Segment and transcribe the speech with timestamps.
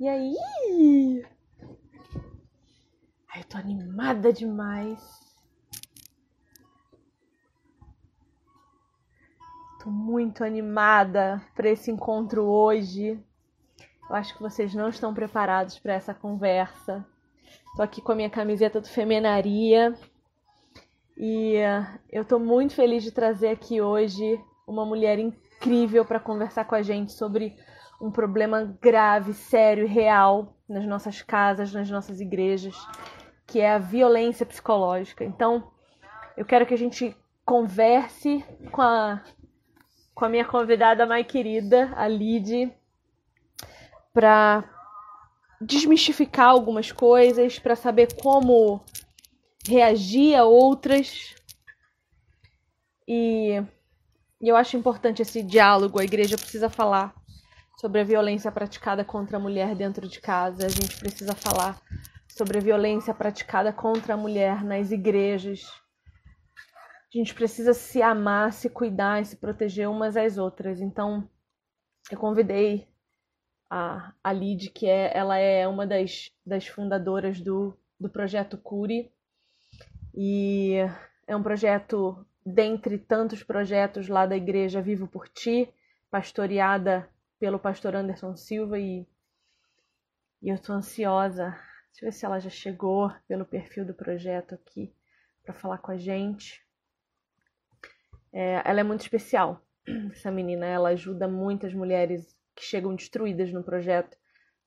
[0.00, 1.24] E aí?
[3.36, 5.00] Eu tô animada demais.
[9.82, 13.22] Tô muito animada para esse encontro hoje.
[14.08, 17.06] Eu acho que vocês não estão preparados para essa conversa.
[17.76, 19.94] Tô aqui com a minha camiseta do Femenaria.
[21.16, 26.64] E uh, eu tô muito feliz de trazer aqui hoje uma mulher incrível para conversar
[26.64, 27.56] com a gente sobre
[28.00, 32.74] um problema grave, sério e real nas nossas casas, nas nossas igrejas,
[33.46, 35.24] que é a violência psicológica.
[35.24, 35.70] Então,
[36.36, 39.22] eu quero que a gente converse com a,
[40.14, 42.72] com a minha convidada mais querida, a Lid,
[44.12, 44.64] para
[45.60, 48.84] desmistificar algumas coisas, para saber como
[49.66, 51.34] reagir a outras.
[53.06, 53.62] E,
[54.40, 55.98] e eu acho importante esse diálogo.
[55.98, 57.14] A igreja precisa falar
[57.84, 60.64] sobre a violência praticada contra a mulher dentro de casa.
[60.64, 61.78] A gente precisa falar
[62.26, 65.70] sobre a violência praticada contra a mulher nas igrejas.
[66.56, 70.80] A gente precisa se amar, se cuidar e se proteger umas às outras.
[70.80, 71.28] Então,
[72.10, 72.88] eu convidei
[73.68, 79.12] a, a Lid, que é, ela é uma das, das fundadoras do, do projeto Cure.
[80.14, 80.76] E
[81.26, 85.68] é um projeto, dentre tantos projetos lá da Igreja Vivo por Ti,
[86.10, 87.12] pastoreada
[87.44, 88.78] pelo pastor Anderson Silva.
[88.78, 89.06] E,
[90.40, 91.54] e eu estou ansiosa
[91.94, 94.92] Deixa eu ver se ela já chegou pelo perfil do projeto aqui
[95.44, 96.60] para falar com a gente.
[98.32, 99.64] É, ela é muito especial,
[100.10, 100.66] essa menina.
[100.66, 104.16] Ela ajuda muitas mulheres que chegam destruídas no projeto,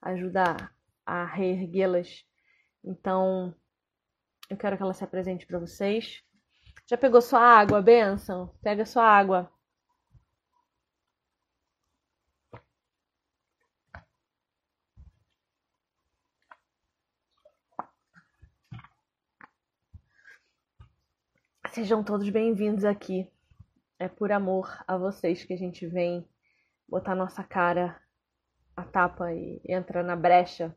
[0.02, 0.56] ajuda
[1.04, 2.26] a reerguê-las.
[2.82, 3.54] Então,
[4.50, 6.24] eu quero que ela se apresente para vocês.
[6.86, 8.56] Já pegou sua água, benção?
[8.62, 9.52] Pega sua água.
[21.78, 23.32] Sejam todos bem-vindos aqui.
[24.00, 26.28] É por amor a vocês que a gente vem
[26.90, 28.02] botar nossa cara
[28.76, 30.76] a tapa e entra na brecha,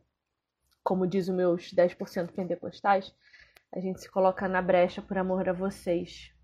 [0.85, 3.15] como diz os meus 10% pentecostais,
[3.75, 6.35] a gente se coloca na brecha por amor a vocês.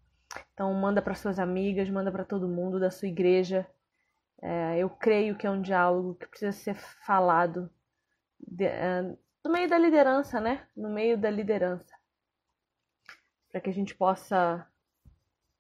[0.54, 3.66] Então manda para suas amigas, manda para todo mundo da sua igreja.
[4.40, 7.70] É, eu creio que é um diálogo que precisa ser falado
[8.40, 9.02] de, é,
[9.44, 10.66] no meio da liderança, né?
[10.74, 11.94] No meio da liderança
[13.56, 14.70] para que a gente possa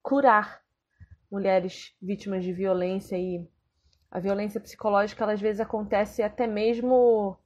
[0.02, 0.62] curar
[1.30, 3.48] mulheres vítimas de violência e
[4.10, 7.40] a violência psicológica ela, às vezes acontece até mesmo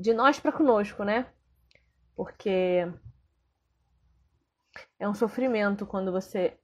[0.00, 1.30] de nós para conosco, né?
[2.16, 2.90] Porque
[4.98, 6.58] é um sofrimento quando você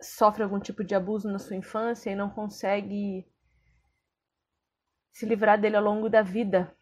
[0.00, 3.26] sofre algum tipo de abuso na sua infância e não consegue
[5.12, 6.72] se livrar dele ao longo da vida.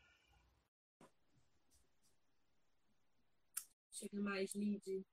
[3.90, 5.06] Chega mais, Lid.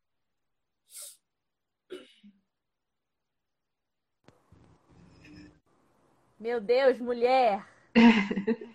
[6.46, 7.66] Meu Deus, mulher!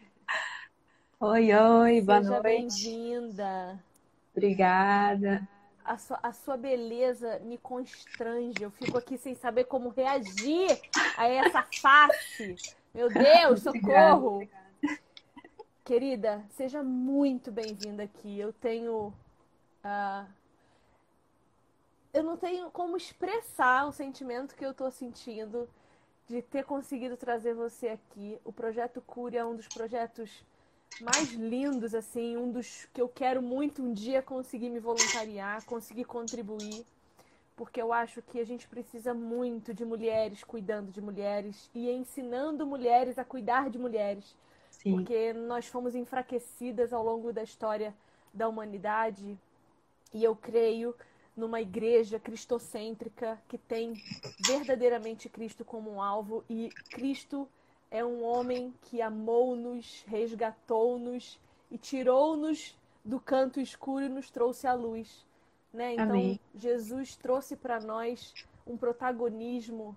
[1.21, 2.43] oi, oi, boa Seja noite.
[2.43, 3.81] bem-vinda.
[4.35, 5.49] Obrigada.
[5.85, 8.61] A sua, a sua beleza me constrange.
[8.61, 10.81] Eu fico aqui sem saber como reagir
[11.17, 12.57] a essa face.
[12.93, 14.43] Meu Deus, socorro!
[14.43, 15.01] Obrigada.
[15.85, 18.37] Querida, seja muito bem-vinda aqui.
[18.37, 19.15] Eu tenho.
[19.85, 20.27] Uh,
[22.13, 25.69] eu não tenho como expressar o sentimento que eu tô sentindo
[26.31, 28.39] de ter conseguido trazer você aqui.
[28.45, 30.45] O projeto Cure é um dos projetos
[31.01, 36.05] mais lindos, assim, um dos que eu quero muito um dia conseguir me voluntariar, conseguir
[36.05, 36.87] contribuir,
[37.57, 42.65] porque eu acho que a gente precisa muito de mulheres cuidando de mulheres e ensinando
[42.65, 44.37] mulheres a cuidar de mulheres,
[44.71, 44.93] Sim.
[44.93, 47.93] porque nós fomos enfraquecidas ao longo da história
[48.33, 49.37] da humanidade
[50.15, 50.95] e eu creio
[51.41, 53.95] numa igreja cristocêntrica que tem
[54.47, 57.48] verdadeiramente Cristo como um alvo e Cristo
[57.91, 61.41] é um homem que amou-nos, resgatou-nos
[61.71, 65.27] e tirou-nos do canto escuro e nos trouxe à luz.
[65.72, 65.95] Né?
[65.95, 66.39] Então, Amém.
[66.54, 68.34] Jesus trouxe para nós
[68.66, 69.97] um protagonismo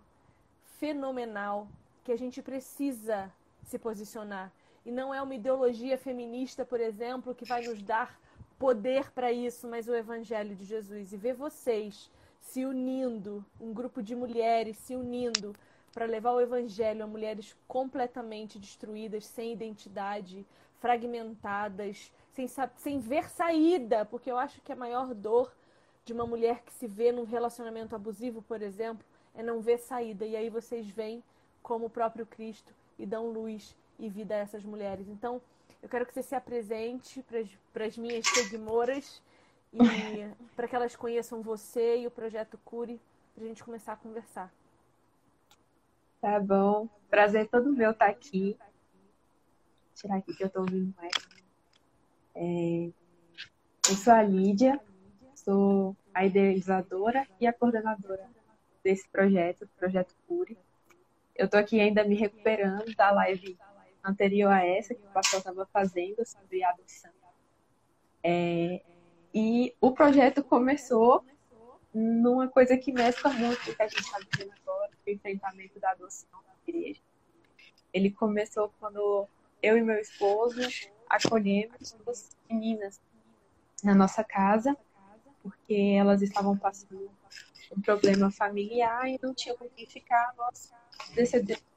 [0.79, 1.67] fenomenal
[2.03, 3.31] que a gente precisa
[3.63, 4.51] se posicionar.
[4.85, 8.17] E não é uma ideologia feminista, por exemplo, que vai nos dar
[8.63, 11.11] poder para isso, mas o Evangelho de Jesus.
[11.11, 15.53] E ver vocês se unindo, um grupo de mulheres se unindo
[15.91, 20.45] para levar o Evangelho a mulheres completamente destruídas, sem identidade,
[20.79, 25.53] fragmentadas, sem, sem ver saída, porque eu acho que a maior dor
[26.05, 29.05] de uma mulher que se vê num relacionamento abusivo, por exemplo,
[29.35, 30.25] é não ver saída.
[30.25, 31.21] E aí vocês vêm
[31.61, 35.09] como o próprio Cristo e dão luz e vida a essas mulheres.
[35.09, 35.41] Então,
[35.83, 37.21] Eu quero que você se apresente
[37.73, 39.21] para as minhas seguidoras
[39.73, 39.77] e
[40.55, 43.01] para que elas conheçam você e o projeto Cure,
[43.35, 44.49] para a gente começar a conversar.
[46.21, 46.87] Tá bom.
[47.09, 48.57] Prazer todo meu estar aqui.
[48.57, 51.11] Vou tirar aqui que eu estou ouvindo mais.
[52.33, 52.89] É...
[53.89, 54.79] Eu sou a Lídia,
[55.35, 58.29] sou a idealizadora e a coordenadora
[58.81, 60.57] desse projeto, do Projeto Cure.
[61.35, 63.57] Eu estou aqui ainda me recuperando da live
[64.03, 67.11] anterior a essa que o pastor estava fazendo sobre adoção.
[68.23, 68.81] É,
[69.33, 71.25] e o projeto começou
[71.93, 75.91] numa coisa que mescla muito o que a gente está vivendo agora, o enfrentamento da
[75.91, 77.01] adoção na igreja.
[77.91, 79.27] Ele começou quando
[79.61, 80.61] eu e meu esposo
[81.09, 82.99] acolhemos duas meninas
[83.83, 84.75] na nossa casa,
[85.41, 87.11] porque elas estavam passando
[87.75, 90.33] um problema familiar e não tinham com quem ficar.
[90.37, 90.71] Nós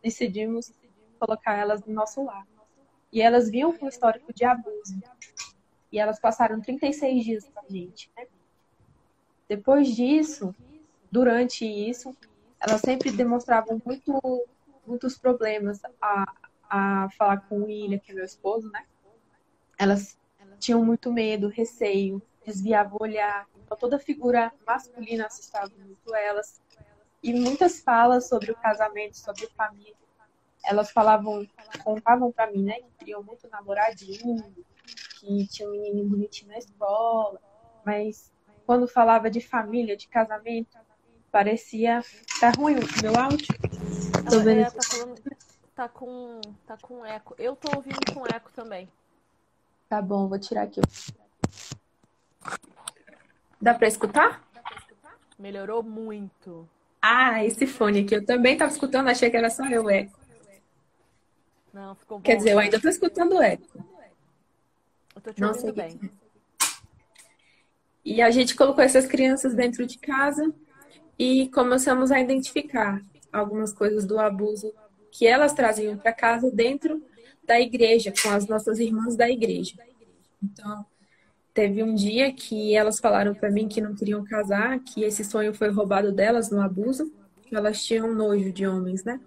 [0.02, 0.73] decidimos
[1.16, 2.46] colocar elas no nosso lar.
[3.12, 5.00] E elas vinham com histórico de abuso.
[5.90, 8.10] E elas passaram 36 dias com a gente.
[9.48, 10.54] Depois disso,
[11.10, 12.14] durante isso,
[12.60, 14.46] elas sempre demonstravam muito,
[14.86, 16.34] muitos problemas a,
[16.68, 18.84] a falar com o William, que é meu esposo, né?
[19.78, 20.18] Elas
[20.58, 23.46] tinham muito medo, receio, desviavam o olhar.
[23.64, 26.60] Então, toda figura masculina assustava muito elas.
[27.22, 29.94] E muitas falas sobre o casamento, sobre família.
[30.66, 31.46] Elas falavam,
[31.84, 34.52] contavam para mim, né, que queriam muito namoradinho,
[35.20, 37.40] que tinha um menino bonitinho na escola,
[37.84, 38.32] mas
[38.66, 40.76] quando falava de família, de casamento,
[41.30, 42.02] parecia.
[42.40, 43.46] Tá ruim o meu áudio?
[44.28, 44.60] Tô vendo.
[44.60, 45.22] É, tá, falando...
[45.74, 46.40] tá, com...
[46.66, 47.34] tá com eco.
[47.38, 48.88] Eu tô ouvindo com eco também.
[49.88, 50.80] Tá bom, vou tirar aqui.
[53.60, 54.42] Dá pra escutar?
[55.38, 56.68] Melhorou muito.
[57.00, 58.16] Ah, esse fone aqui.
[58.16, 60.18] Eu também tava escutando, achei que era só eu eco.
[61.76, 62.23] Não, ficou bom.
[62.23, 63.67] Quer dizer, eu ainda tô escutando eco.
[65.14, 65.99] Eu tô te Não ouvindo bem.
[65.99, 66.11] Que...
[68.02, 70.50] E a gente colocou essas crianças dentro de casa
[71.19, 74.73] e começamos a identificar algumas coisas do abuso
[75.12, 77.05] que elas traziam para casa dentro
[77.44, 79.75] da igreja, com as nossas irmãs da igreja.
[80.43, 80.82] Então,
[81.52, 85.52] teve um dia que elas falaram para mim que não queriam casar, que esse sonho
[85.52, 87.12] foi roubado delas no abuso,
[87.44, 89.20] que elas tinham nojo de homens, né?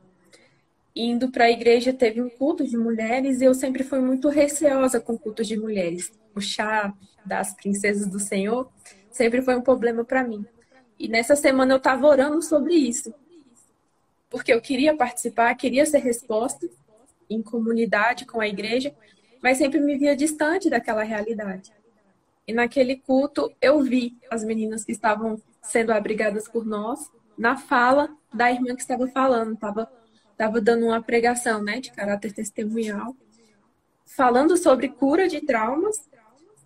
[1.01, 4.99] Indo para a igreja teve um culto de mulheres e eu sempre fui muito receosa
[4.99, 6.11] com cultos de mulheres.
[6.35, 6.93] O chá
[7.25, 8.69] das princesas do Senhor
[9.09, 10.45] sempre foi um problema para mim.
[10.99, 13.13] E nessa semana eu estava orando sobre isso.
[14.29, 16.69] Porque eu queria participar, queria ser resposta
[17.29, 18.93] em comunidade com a igreja,
[19.41, 21.71] mas sempre me via distante daquela realidade.
[22.45, 28.13] E naquele culto eu vi as meninas que estavam sendo abrigadas por nós na fala
[28.33, 29.89] da irmã que estava falando, estava
[30.39, 33.15] tava dando uma pregação, né, de caráter testemunhal,
[34.07, 36.09] falando sobre cura de traumas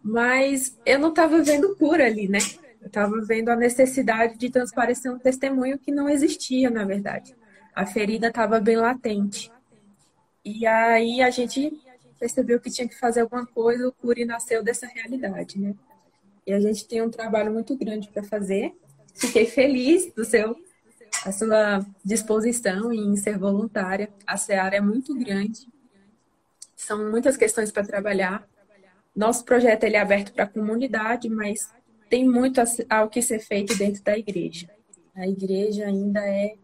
[0.03, 2.39] mas eu não estava vendo cura ali, né?
[2.81, 7.33] Eu estava vendo a necessidade de transparecer um testemunho que não existia, na verdade.
[7.73, 9.49] A ferida estava bem latente.
[10.43, 11.71] E aí a gente
[12.19, 15.73] percebeu que tinha que fazer alguma coisa, o Cure nasceu dessa realidade, né?
[16.45, 18.75] E a gente tem um trabalho muito grande para fazer.
[19.15, 20.57] Fiquei feliz do seu
[21.25, 24.11] a sua disposição em ser voluntária.
[24.27, 25.67] A Seara é muito grande.
[26.75, 28.47] São muitas questões para trabalhar.
[29.15, 31.71] Nosso projeto ele é aberto para a comunidade, mas
[32.09, 34.69] tem muito ao que ser feito dentro da igreja.
[35.15, 36.55] A igreja ainda é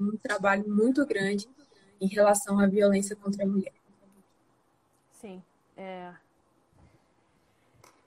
[0.00, 1.48] um trabalho muito grande
[2.00, 3.74] em relação à violência contra a mulher.
[5.12, 5.42] Sim,
[5.76, 6.12] é.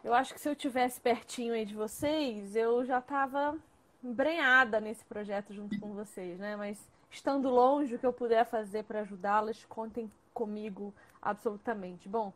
[0.03, 3.57] Eu acho que se eu tivesse pertinho aí de vocês, eu já estava
[4.05, 6.55] embrenhada nesse projeto junto com vocês, né?
[6.55, 6.77] Mas
[7.09, 12.07] estando longe, o que eu puder fazer para ajudá-las, contem comigo absolutamente.
[12.07, 12.31] Bom,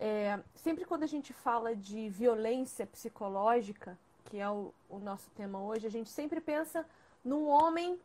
[0.00, 5.60] é, sempre quando a gente fala de violência psicológica, que é o, o nosso tema
[5.62, 6.86] hoje, a gente sempre pensa
[7.24, 7.98] num homem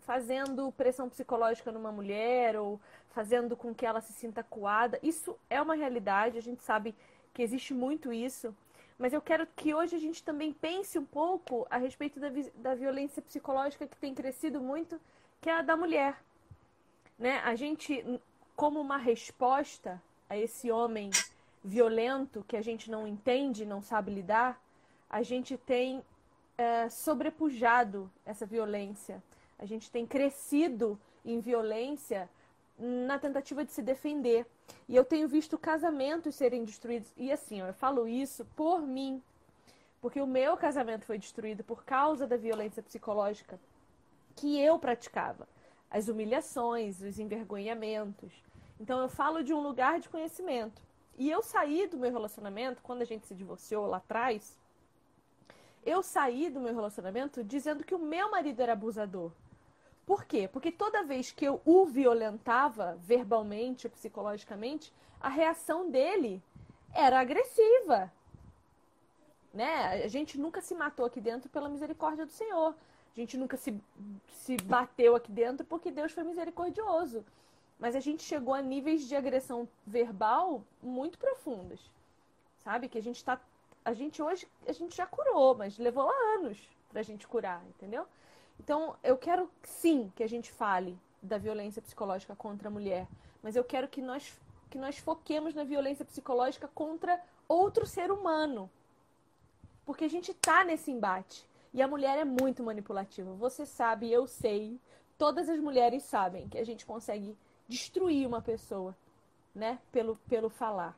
[0.00, 2.80] fazendo pressão psicológica numa mulher ou
[3.10, 4.98] fazendo com que ela se sinta coada.
[5.02, 6.94] Isso é uma realidade, a gente sabe
[7.32, 8.54] que existe muito isso.
[8.98, 12.74] Mas eu quero que hoje a gente também pense um pouco a respeito da, da
[12.74, 15.00] violência psicológica que tem crescido muito,
[15.40, 16.22] que é a da mulher.
[17.18, 17.40] Né?
[17.44, 18.04] A gente,
[18.54, 21.10] como uma resposta a esse homem
[21.64, 24.60] violento que a gente não entende, não sabe lidar,
[25.08, 26.02] a gente tem
[26.56, 29.22] é, sobrepujado essa violência.
[29.58, 32.28] A gente tem crescido em violência
[32.78, 34.46] na tentativa de se defender.
[34.88, 37.12] E eu tenho visto casamentos serem destruídos.
[37.16, 39.22] E assim, eu falo isso por mim.
[40.00, 43.58] Porque o meu casamento foi destruído por causa da violência psicológica
[44.34, 45.48] que eu praticava.
[45.90, 48.32] As humilhações, os envergonhamentos.
[48.80, 50.82] Então eu falo de um lugar de conhecimento.
[51.16, 54.58] E eu saí do meu relacionamento, quando a gente se divorciou lá atrás,
[55.84, 59.32] eu saí do meu relacionamento dizendo que o meu marido era abusador.
[60.12, 60.46] Por quê?
[60.46, 66.42] Porque toda vez que eu o violentava verbalmente ou psicologicamente, a reação dele
[66.92, 68.12] era agressiva.
[69.54, 70.04] Né?
[70.04, 72.74] A gente nunca se matou aqui dentro pela misericórdia do Senhor.
[73.10, 73.74] A gente nunca se,
[74.28, 77.24] se bateu aqui dentro porque Deus foi misericordioso.
[77.78, 81.80] Mas a gente chegou a níveis de agressão verbal muito profundas.
[82.62, 82.86] Sabe?
[82.86, 83.40] Que a gente está.
[83.82, 86.58] A gente hoje a gente já curou, mas levou anos
[86.90, 88.06] pra gente curar, entendeu?
[88.62, 93.08] Então, eu quero sim que a gente fale da violência psicológica contra a mulher,
[93.42, 94.40] mas eu quero que nós
[94.70, 98.70] que nós foquemos na violência psicológica contra outro ser humano.
[99.84, 101.46] Porque a gente está nesse embate.
[101.74, 103.34] E a mulher é muito manipulativa.
[103.34, 104.80] Você sabe, eu sei,
[105.18, 107.36] todas as mulheres sabem que a gente consegue
[107.68, 108.96] destruir uma pessoa,
[109.54, 109.78] né?
[109.90, 110.96] Pelo, pelo falar.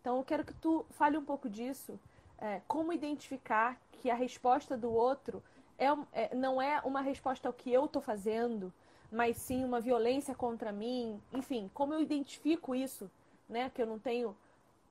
[0.00, 1.98] Então eu quero que tu fale um pouco disso.
[2.40, 5.42] É, como identificar que a resposta do outro
[5.78, 8.72] é, é, não é uma resposta ao que eu estou fazendo,
[9.10, 11.20] mas sim uma violência contra mim.
[11.32, 13.10] Enfim, como eu identifico isso,
[13.48, 13.70] né?
[13.74, 14.36] Que eu não tenho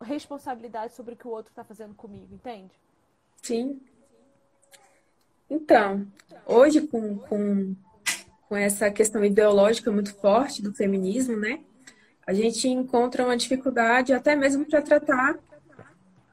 [0.02, 2.72] responsabilidade sobre o que o outro está fazendo comigo, entende?
[3.42, 3.82] Sim.
[5.50, 6.06] Então,
[6.46, 7.76] hoje com, com
[8.48, 11.60] com essa questão ideológica muito forte do feminismo, né?
[12.26, 15.38] A gente encontra uma dificuldade até mesmo para tratar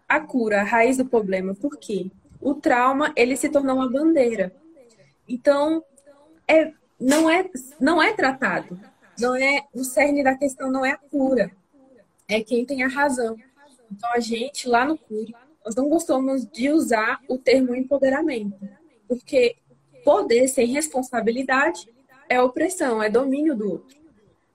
[0.09, 1.55] a cura, a raiz do problema.
[1.55, 2.11] Por quê?
[2.45, 4.55] O trauma, ele se tornou uma bandeira.
[5.27, 5.83] Então,
[6.47, 6.71] é,
[7.01, 8.79] não, é, não é tratado.
[9.19, 11.51] Não é O cerne da questão não é a cura.
[12.29, 13.35] É quem tem a razão.
[13.91, 15.35] Então, a gente, lá no CURE,
[15.65, 18.59] nós não gostamos de usar o termo empoderamento.
[19.09, 19.57] Porque
[20.05, 21.89] poder sem responsabilidade
[22.29, 23.97] é opressão, é domínio do outro.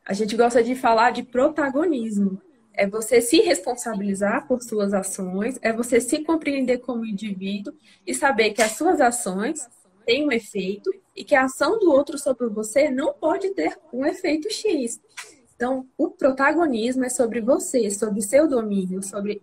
[0.05, 2.39] A gente gosta de falar de protagonismo.
[2.79, 7.73] É você se responsabilizar por suas ações, é você se compreender como indivíduo
[8.07, 9.67] e saber que as suas ações
[10.05, 14.05] têm um efeito e que a ação do outro sobre você não pode ter um
[14.05, 14.97] efeito X.
[15.53, 19.41] Então, o protagonismo é sobre você, sobre seu domínio, sobre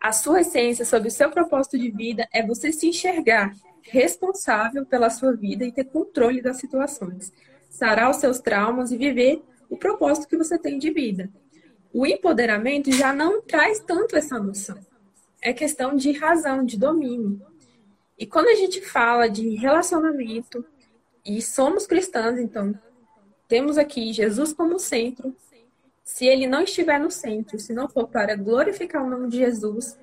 [0.00, 3.52] a sua essência, sobre o seu propósito de vida, é você se enxergar
[3.82, 7.32] responsável pela sua vida e ter controle das situações
[7.76, 11.28] sarar os seus traumas e viver o propósito que você tem de vida.
[11.96, 14.76] O empoderamento já não traz tanto essa noção.
[15.40, 17.40] É questão de razão, de domínio.
[18.18, 20.62] E quando a gente fala de relacionamento,
[21.24, 22.78] e somos cristãs, então
[23.48, 25.34] temos aqui Jesus como centro.
[26.04, 29.98] Se ele não estiver no centro, se não for para glorificar o nome de Jesus,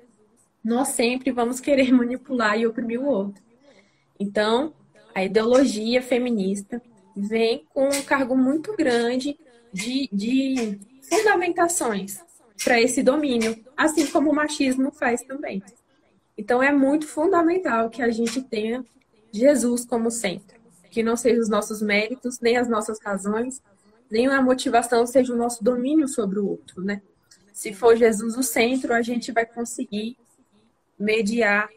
[0.63, 3.43] nós sempre vamos querer manipular e oprimir o outro.
[4.19, 4.73] Então,
[5.13, 6.81] a ideologia feminista
[7.15, 9.37] vem com um cargo muito grande
[9.71, 10.79] de, de
[11.09, 12.19] fundamentações
[12.63, 15.61] para esse domínio, assim como o machismo faz também.
[16.37, 18.83] Então é muito fundamental que a gente tenha
[19.31, 23.61] Jesus como centro, que não seja os nossos méritos, nem as nossas razões,
[24.09, 27.01] nem a motivação seja o nosso domínio sobre o outro, né?
[27.51, 30.17] Se for Jesus o centro, a gente vai conseguir
[30.99, 31.69] mediar,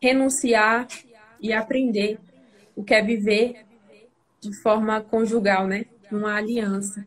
[0.00, 0.88] renunciar
[1.40, 2.18] e aprender
[2.74, 3.64] o que é viver
[4.40, 5.86] de forma conjugal, né?
[6.10, 7.06] Uma aliança.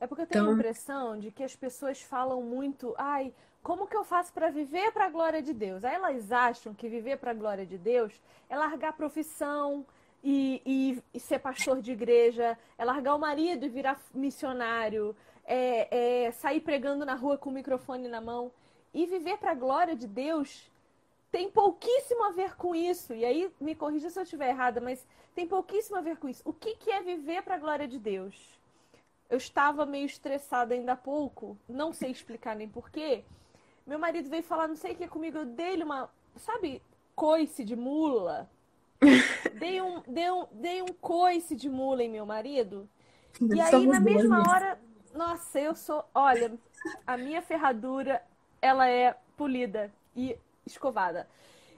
[0.00, 0.52] É porque eu tenho então...
[0.52, 4.92] a impressão de que as pessoas falam muito, ai, como que eu faço para viver
[4.92, 5.84] para a glória de Deus?
[5.84, 8.12] Aí elas acham que viver para a glória de Deus
[8.48, 9.84] é largar a profissão
[10.22, 15.14] e, e, e, ser pastor de igreja, é largar o marido e virar missionário,
[15.44, 18.50] é, é sair pregando na rua com o microfone na mão.
[18.92, 20.70] E viver para a glória de Deus
[21.30, 23.14] tem pouquíssimo a ver com isso.
[23.14, 26.42] E aí, me corrija se eu estiver errada, mas tem pouquíssimo a ver com isso.
[26.44, 28.57] O que, que é viver para a glória de Deus?
[29.28, 33.24] Eu estava meio estressada ainda há pouco, não sei explicar nem porquê.
[33.86, 36.82] Meu marido veio falar não sei o que comigo, eu dei-lhe uma, sabe,
[37.14, 38.48] coice de mula.
[39.58, 42.88] dei, um, dei, um, dei um coice de mula em meu marido.
[43.40, 44.80] E aí, na mesma hora,
[45.14, 46.58] nossa, eu sou, olha,
[47.06, 48.22] a minha ferradura,
[48.60, 51.28] ela é polida e escovada.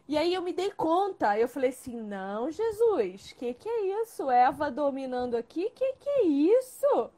[0.08, 4.28] E aí eu me dei conta, eu falei assim, não, Jesus, que que é isso?
[4.28, 7.10] Eva dominando aqui, que que é isso?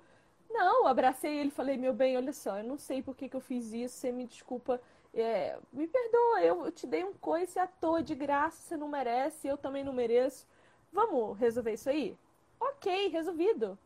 [0.52, 3.40] Não, abracei ele falei, meu bem, olha só, eu não sei por que, que eu
[3.40, 4.80] fiz isso, você me desculpa,
[5.14, 8.88] é, me perdoa, eu, eu te dei um coice à toa, de graça, você não
[8.88, 10.47] merece, eu também não mereço.
[10.92, 12.16] Vamos resolver isso aí?
[12.61, 13.78] Ok, resolvido.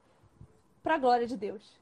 [0.82, 1.78] Pra glória de Deus.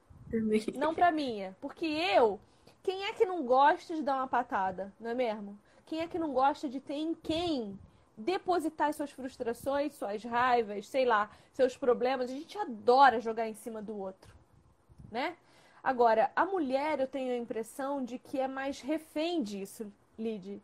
[0.76, 1.57] Não pra minha.
[1.61, 2.38] Porque eu,
[2.83, 5.59] quem é que não gosta de dar uma patada, não é mesmo?
[5.87, 7.79] Quem é que não gosta de ter em quem
[8.17, 12.31] depositar suas frustrações, suas raivas, sei lá, seus problemas?
[12.31, 14.35] A gente adora jogar em cima do outro,
[15.14, 15.37] né?
[15.83, 20.61] Agora, a mulher, eu tenho a impressão de que é mais refém disso, Lid.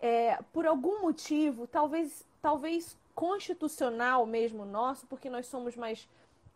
[0.00, 6.08] É, por algum motivo, talvez, talvez constitucional mesmo nosso, porque nós somos mais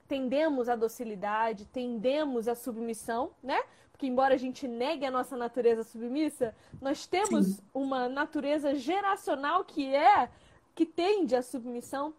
[0.07, 3.61] tendemos à docilidade, tendemos à submissão, né?
[3.91, 7.63] Porque embora a gente negue a nossa natureza submissa, nós temos Sim.
[7.73, 10.29] uma natureza geracional que é
[10.75, 12.15] que tende à submissão.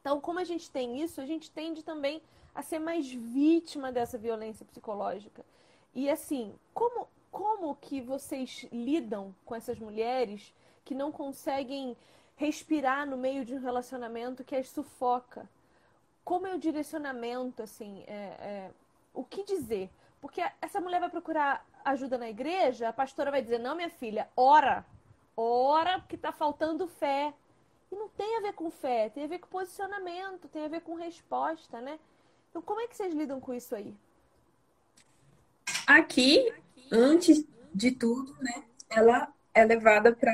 [0.00, 2.22] Então, como a gente tem isso, a gente tende também
[2.56, 5.44] a ser mais vítima dessa violência psicológica.
[5.94, 10.54] E assim, como como que vocês lidam com essas mulheres
[10.86, 11.94] que não conseguem
[12.34, 15.46] respirar no meio de um relacionamento que as sufoca?
[16.24, 18.70] Como é o direcionamento, assim, é, é,
[19.12, 19.90] o que dizer?
[20.18, 24.30] Porque essa mulher vai procurar ajuda na igreja, a pastora vai dizer, não, minha filha,
[24.34, 24.82] ora,
[25.36, 27.34] ora, porque está faltando fé.
[27.92, 30.80] E não tem a ver com fé, tem a ver com posicionamento, tem a ver
[30.80, 31.98] com resposta, né?
[32.56, 33.92] Então, como é que vocês lidam com isso aí?
[35.86, 36.50] Aqui,
[36.90, 37.44] antes
[37.74, 40.32] de tudo, né, ela é levada para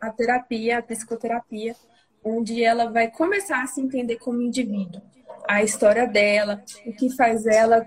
[0.00, 1.76] a terapia, a psicoterapia,
[2.24, 5.00] onde ela vai começar a se entender como indivíduo,
[5.48, 7.86] a história dela, o que faz ela,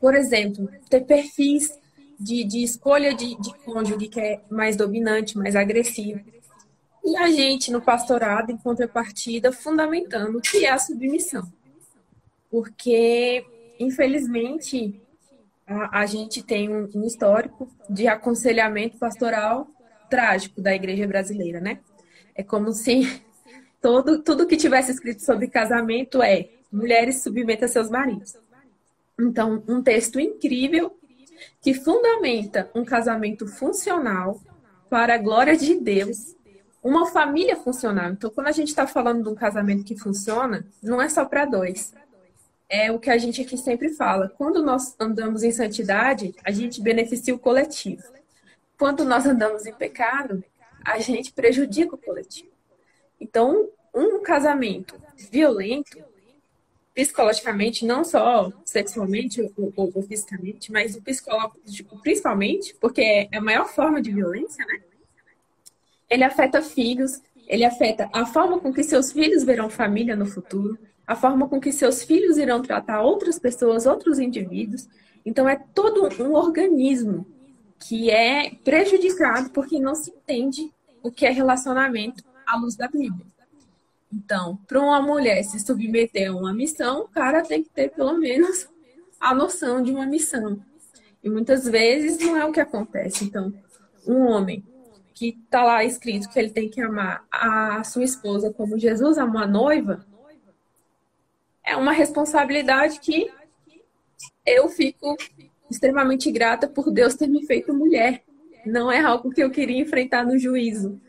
[0.00, 1.78] por exemplo, ter perfis
[2.18, 6.24] de, de escolha de, de cônjuge que é mais dominante, mais agressivo.
[7.04, 11.46] E a gente, no pastorado, em contrapartida, fundamentando o que é a submissão
[12.52, 13.46] porque,
[13.80, 15.00] infelizmente,
[15.66, 19.66] a, a gente tem um, um histórico de aconselhamento pastoral
[20.10, 21.80] trágico da igreja brasileira, né?
[22.34, 23.22] É como se
[23.80, 28.36] todo, tudo que tivesse escrito sobre casamento é mulheres submetam seus maridos.
[29.18, 30.94] Então, um texto incrível
[31.62, 34.42] que fundamenta um casamento funcional
[34.90, 36.36] para a glória de Deus,
[36.82, 38.10] uma família funcional.
[38.10, 41.46] Então, quando a gente está falando de um casamento que funciona, não é só para
[41.46, 41.94] dois,
[42.72, 44.30] é o que a gente aqui sempre fala.
[44.30, 48.02] Quando nós andamos em santidade, a gente beneficia o coletivo.
[48.78, 50.42] Quando nós andamos em pecado,
[50.82, 52.50] a gente prejudica o coletivo.
[53.20, 54.98] Então, um casamento
[55.30, 56.02] violento,
[56.94, 63.40] psicologicamente, não só sexualmente ou, ou, ou fisicamente, mas o psicológico principalmente, porque é a
[63.40, 64.80] maior forma de violência, né?
[66.08, 70.78] Ele afeta filhos, ele afeta a forma com que seus filhos verão família no futuro,
[71.06, 74.88] a forma com que seus filhos irão tratar outras pessoas, outros indivíduos.
[75.24, 77.26] Então, é todo um organismo
[77.78, 83.26] que é prejudicado porque não se entende o que é relacionamento à luz da Bíblia.
[84.12, 88.18] Então, para uma mulher se submeter a uma missão, o cara tem que ter pelo
[88.18, 88.68] menos
[89.18, 90.60] a noção de uma missão.
[91.24, 93.24] E muitas vezes não é o que acontece.
[93.24, 93.52] Então,
[94.06, 94.64] um homem
[95.14, 99.40] que está lá escrito que ele tem que amar a sua esposa como Jesus amou
[99.40, 100.04] a noiva,
[101.64, 103.30] é uma responsabilidade que
[104.44, 105.16] eu fico
[105.70, 108.22] extremamente grata por Deus ter me feito mulher.
[108.66, 111.00] Não é algo que eu queria enfrentar no juízo.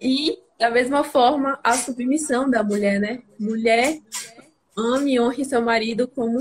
[0.00, 3.22] E, da mesma forma, a submissão da mulher, né?
[3.38, 3.98] Mulher,
[4.76, 6.38] ame e honre seu marido como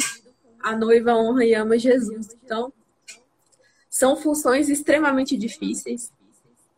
[0.61, 2.37] a noiva honra e ama Jesus.
[2.43, 2.71] Então,
[3.89, 6.11] são funções extremamente difíceis,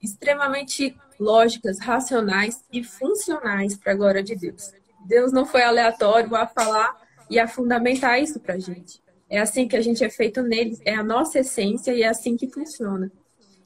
[0.02, 4.72] extremamente lógicas, racionais e funcionais para a glória de Deus.
[5.06, 6.96] Deus não foi aleatório a falar
[7.30, 9.02] e a fundamentar isso para a gente.
[9.30, 12.36] É assim que a gente é feito nele, é a nossa essência e é assim
[12.36, 13.12] que funciona.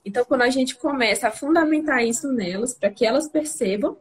[0.06, 3.98] Então, quando a gente começa a fundamentar isso nelas, para que elas percebam,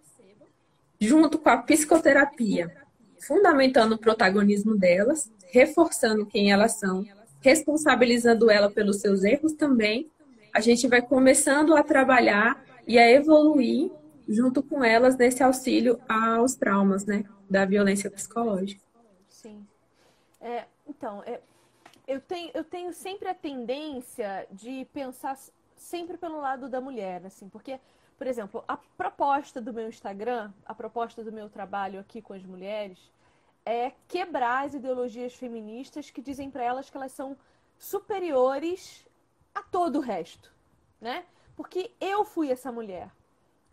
[1.00, 2.74] junto com a psicoterapia,
[3.20, 7.04] fundamentando o protagonismo delas, reforçando quem elas são,
[7.40, 10.10] responsabilizando ela pelos seus erros também,
[10.52, 13.90] a gente vai começando a trabalhar e a evoluir
[14.32, 18.82] junto com elas nesse auxílio aos traumas, né, da violência psicológica.
[19.28, 19.66] Sim.
[20.40, 21.40] É, então, é,
[22.06, 25.38] eu, tenho, eu tenho sempre a tendência de pensar
[25.76, 27.78] sempre pelo lado da mulher, assim, porque,
[28.16, 32.44] por exemplo, a proposta do meu Instagram, a proposta do meu trabalho aqui com as
[32.44, 32.98] mulheres,
[33.64, 37.36] é quebrar as ideologias feministas que dizem para elas que elas são
[37.78, 39.06] superiores
[39.54, 40.52] a todo o resto,
[41.00, 41.24] né?
[41.54, 43.10] Porque eu fui essa mulher.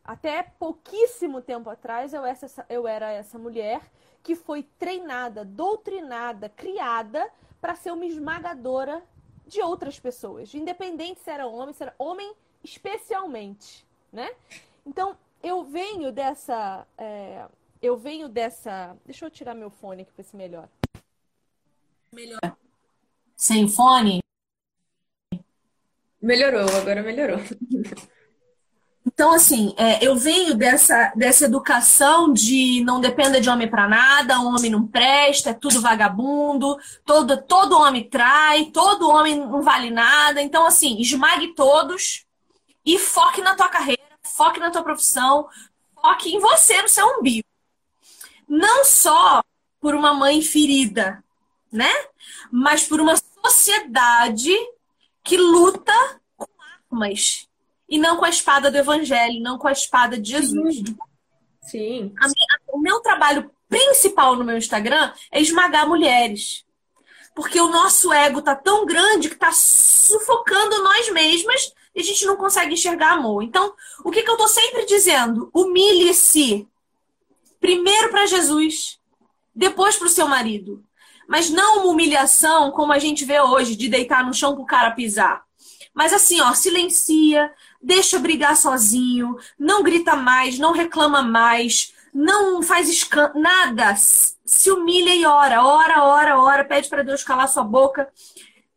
[0.10, 3.80] Até pouquíssimo tempo atrás eu, essa, eu era essa mulher
[4.24, 9.04] que foi treinada, doutrinada, criada para ser uma esmagadora
[9.46, 14.32] de outras pessoas, independente se era homem, se era homem especialmente, né?
[14.84, 17.46] Então eu venho dessa, é,
[17.80, 20.68] eu venho dessa, deixa eu tirar meu fone aqui para ser melhor.
[22.12, 22.58] Melhor.
[23.36, 24.22] Sem fone?
[26.20, 27.38] Melhorou, agora melhorou.
[29.20, 34.40] Então, assim, é, eu venho dessa, dessa educação de não dependa de homem para nada,
[34.40, 40.42] homem não presta, é tudo vagabundo, todo, todo homem trai, todo homem não vale nada.
[40.42, 42.26] Então, assim, esmague todos
[42.86, 45.50] e foque na tua carreira, foque na tua profissão,
[46.02, 47.46] foque em você, no seu umbigo.
[48.48, 49.44] Não só
[49.82, 51.22] por uma mãe ferida,
[51.70, 51.92] né?
[52.50, 54.56] Mas por uma sociedade
[55.26, 56.48] que luta com
[56.90, 57.49] armas
[57.90, 60.76] e não com a espada do evangelho, não com a espada de Jesus.
[60.76, 60.98] Sim.
[61.62, 62.14] Sim.
[62.14, 66.66] Minha, o meu trabalho principal no meu Instagram é esmagar mulheres.
[67.36, 72.26] Porque o nosso ego tá tão grande que tá sufocando nós mesmas e a gente
[72.26, 73.44] não consegue enxergar amor.
[73.44, 73.74] Então,
[74.04, 75.50] o que, que eu tô sempre dizendo?
[75.54, 76.68] Humilhe-se.
[77.60, 79.00] Primeiro para Jesus,
[79.54, 80.84] depois para o seu marido.
[81.28, 84.92] Mas não uma humilhação como a gente vê hoje, de deitar no chão pro cara
[84.92, 85.44] pisar.
[85.94, 92.90] Mas assim, ó, silencia, deixa brigar sozinho, não grita mais, não reclama mais, não faz
[92.90, 93.32] escan...
[93.36, 93.96] nada.
[93.96, 98.10] Se humilha e ora, ora, ora, ora, pede para Deus calar sua boca.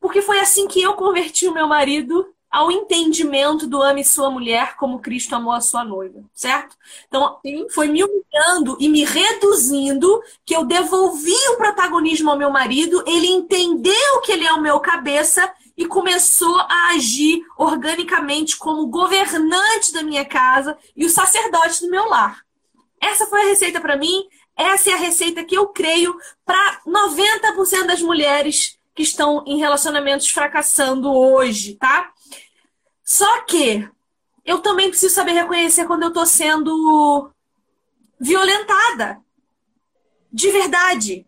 [0.01, 4.77] Porque foi assim que eu converti o meu marido ao entendimento do ame sua mulher
[4.77, 6.77] como Cristo amou a sua noiva, certo?
[7.09, 7.39] Então,
[7.71, 13.27] foi me humilhando e me reduzindo que eu devolvi o protagonismo ao meu marido, ele
[13.27, 15.51] entendeu que ele é o meu cabeça
[15.83, 22.09] e começou a agir organicamente como governante da minha casa e o sacerdote do meu
[22.09, 22.45] lar.
[23.01, 26.17] Essa foi a receita para mim, essa é a receita que eu creio
[26.47, 32.13] para 90% das mulheres que estão em relacionamentos fracassando hoje, tá?
[33.03, 33.89] Só que
[34.45, 37.29] eu também preciso saber reconhecer quando eu estou sendo
[38.21, 39.21] violentada.
[40.33, 41.27] De verdade.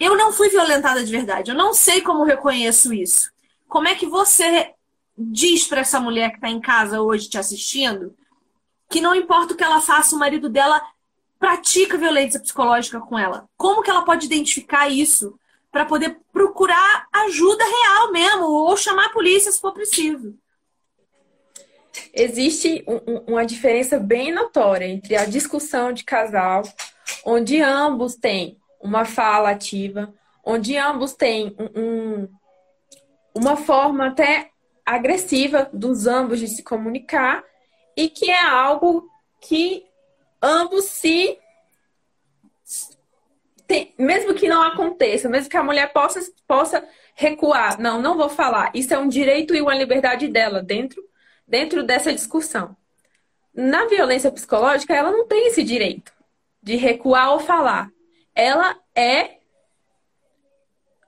[0.00, 1.50] Eu não fui violentada de verdade.
[1.50, 3.35] Eu não sei como reconheço isso.
[3.68, 4.72] Como é que você
[5.16, 8.14] diz para essa mulher que está em casa hoje te assistindo
[8.88, 10.80] que não importa o que ela faça, o marido dela
[11.38, 13.48] pratica violência psicológica com ela?
[13.56, 15.38] Como que ela pode identificar isso
[15.72, 20.34] para poder procurar ajuda real mesmo ou chamar a polícia se for preciso?
[22.12, 26.62] Existe um, uma diferença bem notória entre a discussão de casal,
[27.24, 32.28] onde ambos têm uma fala ativa, onde ambos têm um, um
[33.36, 34.50] uma forma até
[34.84, 37.44] agressiva dos ambos de se comunicar
[37.94, 39.06] e que é algo
[39.40, 39.84] que
[40.42, 41.38] ambos se
[43.66, 48.28] tem, mesmo que não aconteça, mesmo que a mulher possa, possa recuar, não, não vou
[48.28, 48.70] falar.
[48.74, 51.02] Isso é um direito e uma liberdade dela dentro,
[51.46, 52.74] dentro dessa discussão.
[53.52, 56.12] Na violência psicológica, ela não tem esse direito
[56.62, 57.90] de recuar ou falar.
[58.34, 59.38] Ela é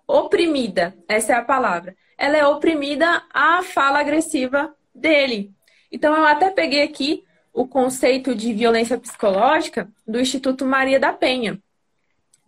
[0.06, 5.52] oprimida, essa é a palavra ela é oprimida à fala agressiva dele.
[5.90, 11.60] Então, eu até peguei aqui o conceito de violência psicológica do Instituto Maria da Penha.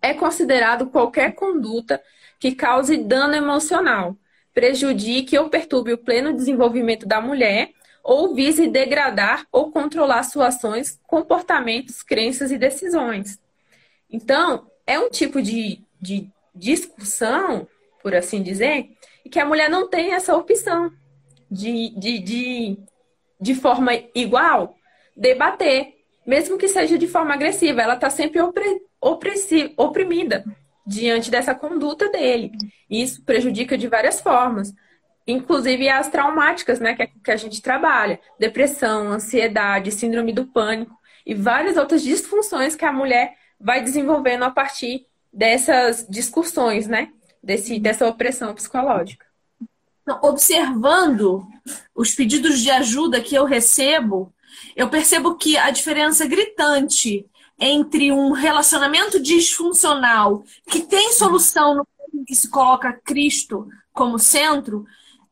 [0.02, 2.02] É considerado qualquer conduta
[2.38, 4.16] que cause dano emocional,
[4.52, 7.70] prejudique ou perturbe o pleno desenvolvimento da mulher
[8.02, 13.38] ou vise degradar ou controlar suas ações, comportamentos, crenças e decisões.
[14.10, 17.68] Então, é um tipo de, de discussão,
[18.02, 18.90] por assim dizer,
[19.30, 20.90] que a mulher não tem essa opção
[21.50, 22.78] de, de, de,
[23.40, 24.74] de forma igual
[25.16, 25.94] debater,
[26.26, 27.82] mesmo que seja de forma agressiva.
[27.82, 28.82] Ela está sempre opre,
[29.76, 30.44] oprimida
[30.86, 32.52] diante dessa conduta dele.
[32.88, 34.72] Isso prejudica de várias formas,
[35.26, 40.98] inclusive as traumáticas, né, que, é, que a gente trabalha: depressão, ansiedade, síndrome do pânico
[41.24, 47.10] e várias outras disfunções que a mulher vai desenvolvendo a partir dessas discussões, né?
[47.42, 49.26] Desse, dessa opressão psicológica.
[50.02, 51.46] Então, observando
[51.94, 54.32] os pedidos de ajuda que eu recebo,
[54.74, 57.26] eu percebo que a diferença gritante
[57.58, 61.86] entre um relacionamento disfuncional que tem solução no
[62.26, 64.86] que se coloca Cristo como centro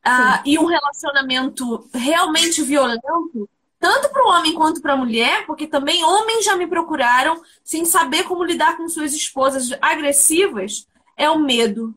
[0.06, 3.48] uh, e um relacionamento realmente violento,
[3.80, 7.84] tanto para o homem quanto para a mulher, porque também homens já me procuraram sem
[7.84, 10.86] saber como lidar com suas esposas agressivas,
[11.18, 11.94] é o medo.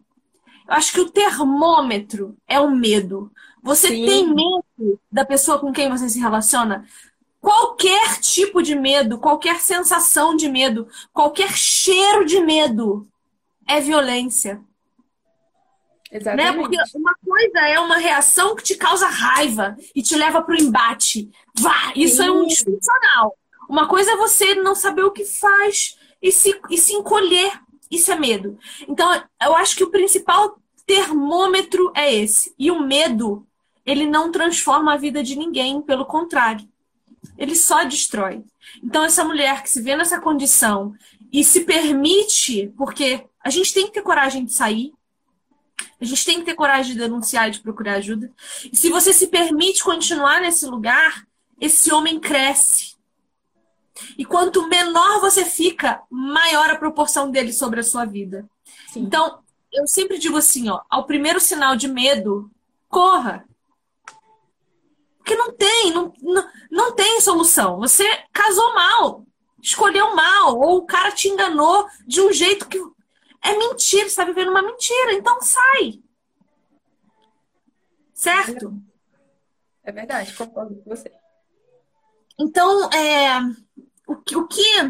[0.68, 3.32] Eu acho que o termômetro é o medo.
[3.62, 4.06] Você Sim.
[4.06, 6.86] tem medo da pessoa com quem você se relaciona?
[7.40, 13.08] Qualquer tipo de medo, qualquer sensação de medo, qualquer cheiro de medo
[13.68, 14.62] é violência.
[16.12, 16.52] Exatamente.
[16.52, 16.62] Né?
[16.62, 20.60] Porque uma coisa é uma reação que te causa raiva e te leva para o
[20.60, 21.32] embate.
[21.58, 22.28] Vá, isso Sim.
[22.28, 23.38] é um disfuncional.
[23.70, 27.52] Uma coisa é você não saber o que faz e se, e se encolher
[27.92, 28.58] isso é medo.
[28.88, 29.12] Então,
[29.44, 32.56] eu acho que o principal termômetro é esse.
[32.58, 33.46] E o medo,
[33.86, 36.68] ele não transforma a vida de ninguém, pelo contrário.
[37.38, 38.44] ele só destrói.
[38.84, 40.94] Então, essa mulher que se vê nessa condição
[41.32, 44.92] e se permite, porque a gente tem que ter coragem de sair,
[46.00, 48.32] a gente tem que ter coragem de denunciar e de procurar ajuda.
[48.72, 51.26] E se você se permite continuar nesse lugar,
[51.60, 52.91] esse homem cresce.
[54.18, 58.48] E quanto menor você fica, maior a proporção dele sobre a sua vida.
[58.92, 59.02] Sim.
[59.02, 62.52] Então, eu sempre digo assim, ó, ao primeiro sinal de medo,
[62.90, 63.46] corra.
[65.18, 67.78] Porque não tem, não, não, não tem solução.
[67.78, 69.26] Você casou mal,
[69.62, 72.78] escolheu mal, ou o cara te enganou de um jeito que
[73.42, 76.02] é mentira, você está vivendo uma mentira, então sai.
[78.14, 78.74] Certo?
[79.84, 81.12] É verdade, concordo com você.
[82.38, 83.40] Então, é,
[84.12, 84.82] o, que, o, que,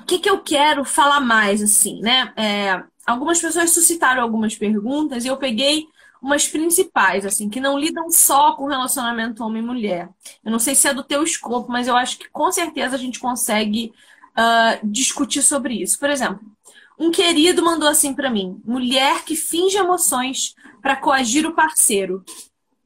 [0.00, 2.32] o que, que eu quero falar mais, assim, né?
[2.36, 5.86] É, algumas pessoas suscitaram algumas perguntas e eu peguei
[6.20, 10.08] umas principais, assim, que não lidam só com relacionamento homem-mulher.
[10.44, 12.98] Eu não sei se é do teu escopo, mas eu acho que com certeza a
[12.98, 13.92] gente consegue
[14.32, 15.98] uh, discutir sobre isso.
[15.98, 16.40] Por exemplo,
[16.98, 22.24] um querido mandou assim para mim: mulher que finge emoções para coagir o parceiro.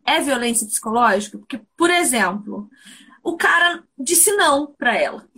[0.05, 1.37] É violência psicológica?
[1.37, 2.71] Porque, por exemplo,
[3.27, 5.29] o cara disse não para ela.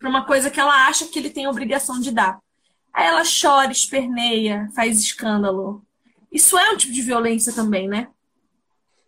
[0.00, 2.40] Para uma coisa que ela acha que ele tem obrigação de dar.
[2.92, 5.86] Aí ela chora, esperneia, faz escândalo.
[6.32, 8.08] Isso é um tipo de violência também, né?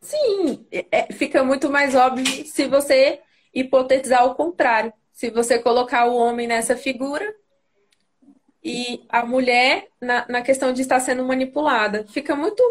[0.00, 3.20] Sim, é, é fica muito mais óbvio se você
[3.52, 4.92] hipotetizar o contrário.
[5.12, 7.34] Se você colocar o homem nessa figura
[8.62, 12.06] e a mulher na, na questão de estar sendo manipulada.
[12.08, 12.62] Fica muito,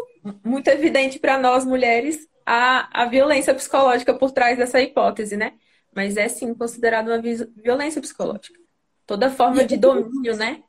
[0.42, 5.52] muito evidente para nós mulheres a, a violência psicológica por trás dessa hipótese, né?
[5.94, 7.22] Mas é sim considerada uma
[7.54, 8.58] violência psicológica.
[9.06, 10.62] Toda forma de domínio, né?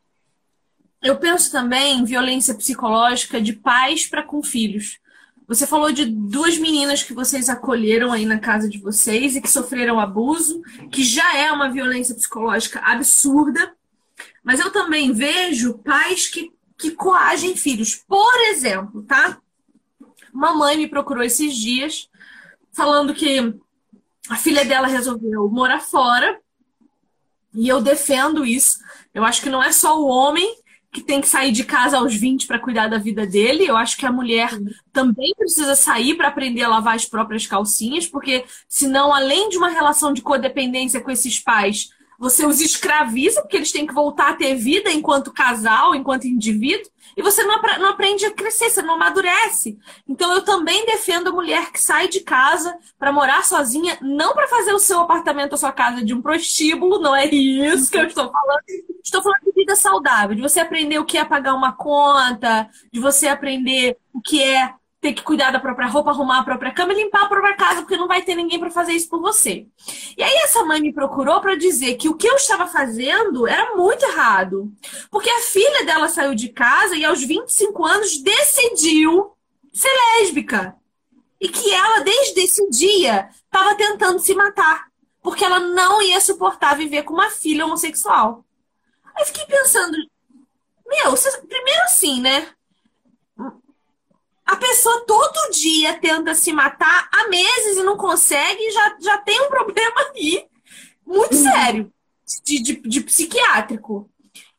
[1.02, 5.00] Eu penso também em violência psicológica de pais para com filhos.
[5.48, 9.50] Você falou de duas meninas que vocês acolheram aí na casa de vocês e que
[9.50, 10.62] sofreram abuso,
[10.92, 13.74] que já é uma violência psicológica absurda.
[14.44, 17.96] Mas eu também vejo pais que, que coagem filhos.
[17.96, 19.40] Por exemplo, tá?
[20.34, 22.10] Mamãe me procurou esses dias
[22.72, 23.54] falando que
[24.30, 26.40] a filha dela resolveu morar fora.
[27.54, 28.78] E eu defendo isso.
[29.14, 30.56] Eu acho que não é só o homem
[30.92, 33.66] que tem que sair de casa aos 20 para cuidar da vida dele.
[33.66, 34.50] Eu acho que a mulher
[34.92, 39.70] também precisa sair para aprender a lavar as próprias calcinhas, porque senão, além de uma
[39.70, 44.36] relação de codependência com esses pais, você os escraviza, porque eles têm que voltar a
[44.36, 48.96] ter vida enquanto casal, enquanto indivíduo, e você não, não aprende a crescer, você não
[48.96, 49.80] amadurece.
[50.08, 54.48] Então eu também defendo a mulher que sai de casa para morar sozinha, não para
[54.50, 58.06] fazer o seu apartamento, a sua casa de um prostíbulo, não é isso que eu
[58.06, 58.64] estou falando.
[59.02, 63.00] Estou falando de vida saudável, de você aprender o que é pagar uma conta, de
[63.00, 66.92] você aprender o que é ter que cuidar da própria roupa, arrumar a própria cama
[66.92, 69.66] e limpar a própria casa, porque não vai ter ninguém para fazer isso por você.
[70.18, 73.76] E aí essa mãe me procurou para dizer que o que eu estava fazendo era
[73.76, 74.72] muito errado.
[75.10, 79.32] Porque a filha dela saiu de casa e aos 25 anos decidiu
[79.72, 80.76] ser lésbica.
[81.40, 84.90] E que ela, desde esse dia, estava tentando se matar.
[85.22, 88.44] Porque ela não ia suportar viver com uma filha homossexual.
[89.16, 89.98] Aí fiquei pensando,
[90.86, 91.14] meu,
[91.48, 92.50] primeiro assim, né?
[94.50, 99.18] A pessoa todo dia tenta se matar há meses e não consegue, e já, já
[99.20, 100.48] tem um problema aí
[101.06, 101.44] muito uhum.
[101.44, 101.94] sério
[102.44, 104.10] de, de, de psiquiátrico.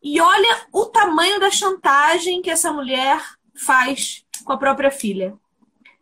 [0.00, 3.20] E olha o tamanho da chantagem que essa mulher
[3.66, 5.36] faz com a própria filha.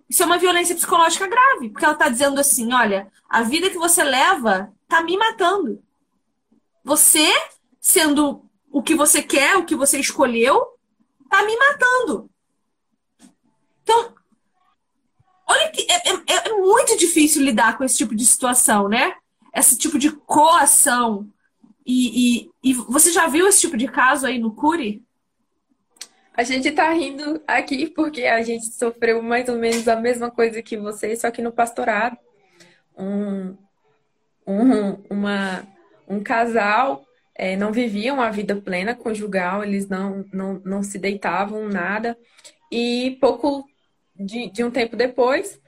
[0.07, 3.79] Isso é uma violência psicológica grave, porque ela está dizendo assim: olha, a vida que
[3.79, 5.83] você leva está me matando.
[6.85, 7.27] Você,
[7.81, 10.63] sendo o que você quer, o que você escolheu,
[11.25, 12.31] está me matando.
[13.89, 14.13] Então,
[15.49, 19.15] olha que é, é, é, muito difícil lidar com esse tipo de situação, né?
[19.55, 21.27] Esse tipo de coação.
[21.87, 25.03] E, e, e você já viu esse tipo de caso aí no Curi?
[26.35, 30.63] A gente tá rindo aqui porque a gente sofreu mais ou menos a mesma coisa
[30.63, 32.19] que vocês, só que no pastorado.
[32.95, 33.57] Um,
[34.47, 35.67] um, uma,
[36.07, 41.69] um casal é, não viviam a vida plena conjugal, eles não, não, não se deitavam,
[41.69, 42.19] nada.
[42.71, 43.65] E pouco
[44.19, 45.61] de, de um tempo depois,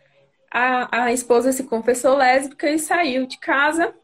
[0.50, 3.94] a, a esposa se confessou lésbica e saiu de casa.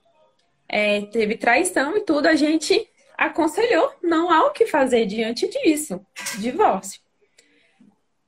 [0.69, 2.27] É, teve traição e tudo.
[2.27, 6.05] A gente aconselhou, não há o que fazer diante disso.
[6.39, 7.01] Divórcio.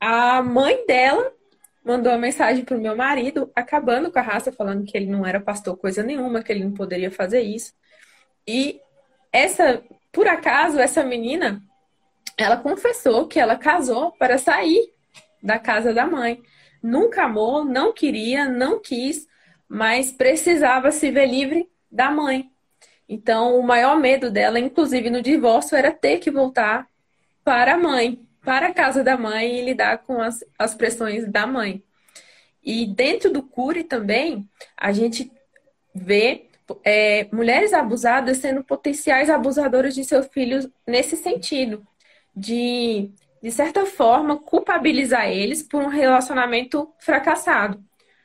[0.00, 1.33] A mãe dela
[1.85, 5.24] mandou uma mensagem para o meu marido, acabando com a raça, falando que ele não
[5.24, 7.72] era pastor coisa nenhuma, que ele não poderia fazer isso.
[8.46, 8.81] E
[9.33, 11.62] essa, por acaso, essa menina,
[12.37, 14.92] ela confessou que ela casou para sair
[15.42, 16.42] da casa da mãe.
[16.83, 19.27] Nunca amou, não queria, não quis.
[19.68, 22.51] mas precisava se ver livre da mãe.
[23.09, 26.88] Então, o maior medo dela, inclusive no divórcio, era ter que voltar
[27.44, 31.46] para a mãe, para a casa da mãe e lidar com as, as pressões da
[31.46, 31.83] mãe.
[32.62, 35.31] E dentro do cure também, a gente
[35.94, 36.48] vê
[36.85, 41.87] é, mulheres abusadas sendo potenciais abusadoras de seus filhos nesse sentido,
[42.35, 43.11] de,
[43.42, 47.83] de certa forma, culpabilizar eles por um relacionamento fracassado.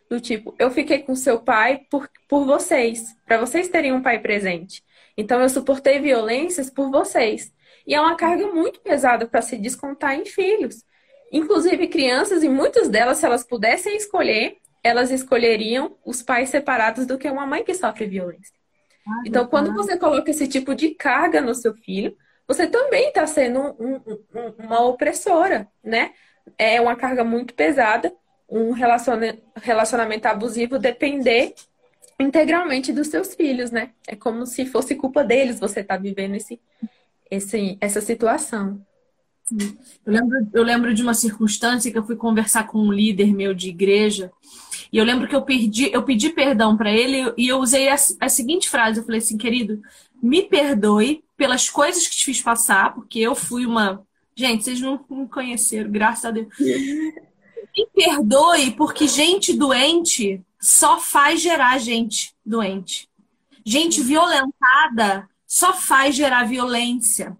[0.09, 4.19] Do tipo, eu fiquei com seu pai por, por vocês, para vocês terem um pai
[4.19, 4.83] presente.
[5.17, 7.51] Então eu suportei violências por vocês.
[7.85, 10.83] E é uma carga muito pesada para se descontar em filhos.
[11.31, 17.17] Inclusive crianças, e muitas delas, se elas pudessem escolher, elas escolheriam os pais separados do
[17.17, 18.53] que uma mãe que sofre violência.
[19.07, 22.15] Ah, então, quando você coloca esse tipo de carga no seu filho,
[22.47, 26.11] você também está sendo um, um, uma opressora, né?
[26.57, 28.13] É uma carga muito pesada,
[28.49, 31.53] um relacionamento abusivo depender
[32.19, 33.91] integralmente dos seus filhos, né?
[34.07, 36.59] É como se fosse culpa deles você estar tá vivendo esse,
[37.31, 38.85] esse, essa situação.
[40.05, 43.53] Eu lembro, eu lembro de uma circunstância que eu fui conversar com um líder meu
[43.53, 44.31] de igreja
[44.91, 47.95] e eu lembro que eu perdi, eu pedi perdão para ele e eu usei a,
[48.19, 49.81] a, seguinte frase, eu falei assim, querido,
[50.21, 55.03] me perdoe pelas coisas que te fiz passar, porque eu fui uma, gente, vocês não
[55.09, 56.47] me conheceram, graças a Deus.
[56.59, 63.09] me perdoe porque gente doente só faz gerar gente doente.
[63.65, 67.37] Gente violentada só faz gerar violência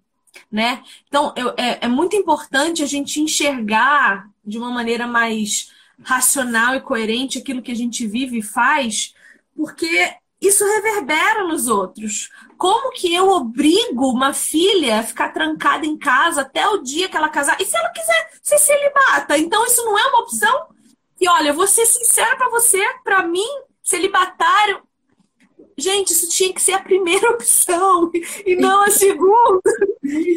[0.50, 0.82] né?
[1.08, 6.80] Então, eu, é, é muito importante a gente enxergar de uma maneira mais racional e
[6.80, 9.14] coerente aquilo que a gente vive e faz,
[9.56, 12.30] porque isso reverbera nos outros.
[12.58, 17.16] Como que eu obrigo uma filha a ficar trancada em casa até o dia que
[17.16, 17.60] ela casar?
[17.60, 19.38] E se ela quiser ser celibata?
[19.38, 20.66] Então isso não é uma opção?
[21.20, 23.48] E olha, vou ser sincera para você, para mim,
[23.82, 24.82] celibatário
[25.76, 28.10] Gente, isso tinha que ser a primeira opção
[28.46, 29.60] e não a segunda.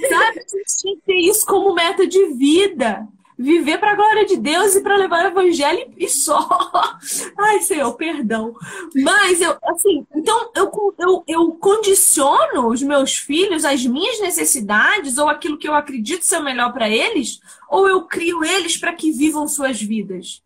[0.09, 0.39] Sabe?
[0.39, 3.07] A gente tinha que ter isso como meta de vida.
[3.37, 6.49] Viver para a glória de Deus e para levar o evangelho e só.
[7.37, 8.55] Ai, Senhor, perdão.
[8.95, 15.29] Mas eu, assim, então eu, eu, eu condiciono os meus filhos às minhas necessidades ou
[15.29, 19.47] aquilo que eu acredito ser melhor para eles, ou eu crio eles para que vivam
[19.47, 20.41] suas vidas.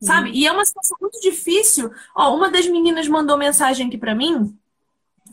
[0.00, 0.30] Sabe?
[0.30, 0.36] Uhum.
[0.36, 1.90] E é uma situação muito difícil.
[2.14, 4.56] Ó, uma das meninas mandou mensagem aqui para mim,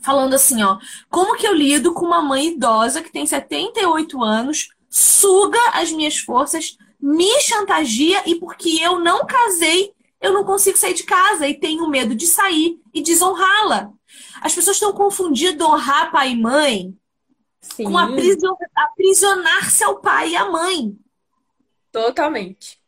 [0.02, 4.70] falando assim, ó, como que eu lido com uma mãe idosa que tem 78 anos,
[4.90, 10.94] suga as minhas forças, me chantageia e porque eu não casei, eu não consigo sair
[10.94, 13.92] de casa e tenho medo de sair e desonrá-la.
[14.40, 16.96] As pessoas estão confundindo honrar pai e mãe
[17.60, 17.84] Sim.
[17.84, 20.96] com aprisionar-se ao pai e à mãe.
[21.92, 22.80] Totalmente.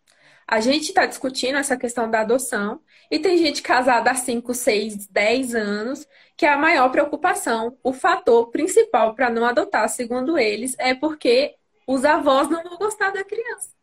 [0.49, 5.09] A gente está discutindo essa questão da adoção e tem gente casada há 5, 6,
[5.09, 10.75] 10 anos que é a maior preocupação, o fator principal para não adotar, segundo eles,
[10.79, 11.55] é porque
[11.87, 13.76] os avós não vão gostar da criança.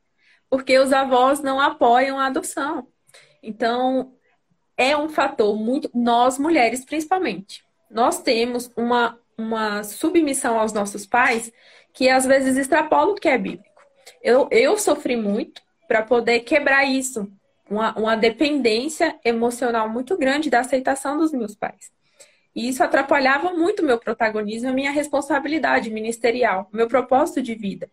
[0.53, 2.87] Porque os avós não apoiam a adoção.
[3.41, 4.13] Então,
[4.77, 5.89] é um fator muito.
[5.95, 11.51] Nós, mulheres, principalmente, nós temos uma, uma submissão aos nossos pais
[11.91, 13.65] que às vezes extrapola o que é bíblico.
[14.21, 17.27] Eu, eu sofri muito para poder quebrar isso,
[17.67, 21.91] uma, uma dependência emocional muito grande da aceitação dos meus pais.
[22.55, 27.89] E isso atrapalhava muito meu protagonismo, a minha responsabilidade ministerial, meu propósito de vida,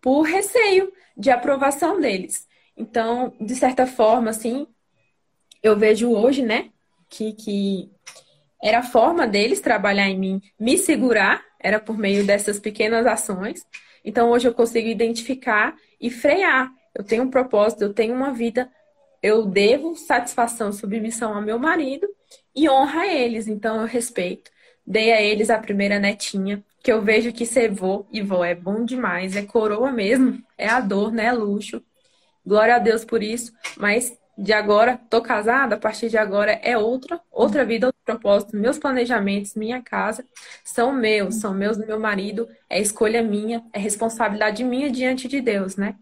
[0.00, 2.46] por receio de aprovação deles.
[2.76, 4.66] Então, de certa forma, assim,
[5.62, 6.70] eu vejo hoje, né,
[7.10, 7.90] que, que
[8.62, 13.66] era a forma deles trabalhar em mim, me segurar, era por meio dessas pequenas ações.
[14.04, 18.68] Então, hoje eu consigo identificar e frear eu tenho um propósito, eu tenho uma vida,
[19.22, 22.08] eu devo satisfação, submissão ao meu marido
[22.54, 23.46] e honra a eles.
[23.46, 24.50] Então eu respeito.
[24.84, 28.54] Dei a eles a primeira netinha, que eu vejo que ser vô e vó é
[28.54, 31.26] bom demais, é coroa mesmo, é a dor, né?
[31.26, 31.82] É luxo.
[32.46, 36.78] Glória a Deus por isso, mas de agora, tô casada, a partir de agora é
[36.78, 38.56] outra, outra vida, outro propósito.
[38.56, 40.24] Meus planejamentos, minha casa,
[40.64, 45.40] são meus, são meus do meu marido, é escolha minha, é responsabilidade minha diante de
[45.40, 45.96] Deus, né?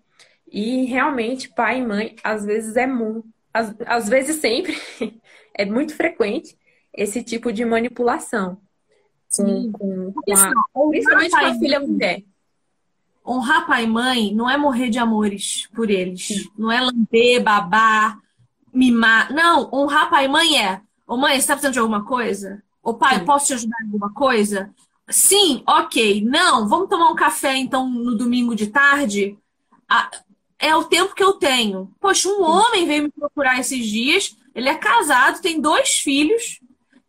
[0.53, 4.77] E realmente, pai e mãe, às vezes é muito, às, às vezes sempre,
[5.55, 6.59] é muito frequente
[6.93, 8.61] esse tipo de manipulação.
[9.45, 12.23] Com, com, com a, principalmente com a filha mulher.
[13.27, 16.27] Honrar pai e mãe não é morrer de amores por eles.
[16.27, 16.51] Sim.
[16.57, 18.19] Não é lamber, babar,
[18.73, 19.33] mimar.
[19.33, 22.63] Não, honrar pai e mãe é: Ô mãe, você tá precisando de alguma coisa?
[22.83, 23.25] Ô pai, Sim.
[23.25, 24.73] posso te ajudar em alguma coisa?
[25.09, 26.25] Sim, ok.
[26.25, 29.37] Não, vamos tomar um café então no domingo de tarde?
[30.59, 31.91] é o tempo que eu tenho.
[32.01, 36.61] Poxa, um homem veio me procurar esses dias Ele é casado, tem dois filhos,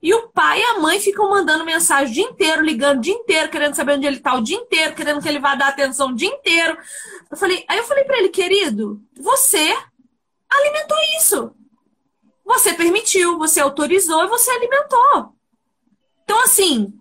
[0.01, 3.13] e o pai e a mãe ficam mandando mensagem o dia inteiro, ligando o dia
[3.13, 6.09] inteiro, querendo saber onde ele tá o dia inteiro, querendo que ele vá dar atenção
[6.09, 6.77] o dia inteiro.
[7.29, 9.75] Eu falei, aí eu falei para ele, querido, você
[10.49, 11.51] alimentou isso.
[12.45, 15.35] Você permitiu, você autorizou e você alimentou.
[16.23, 16.93] Então, assim,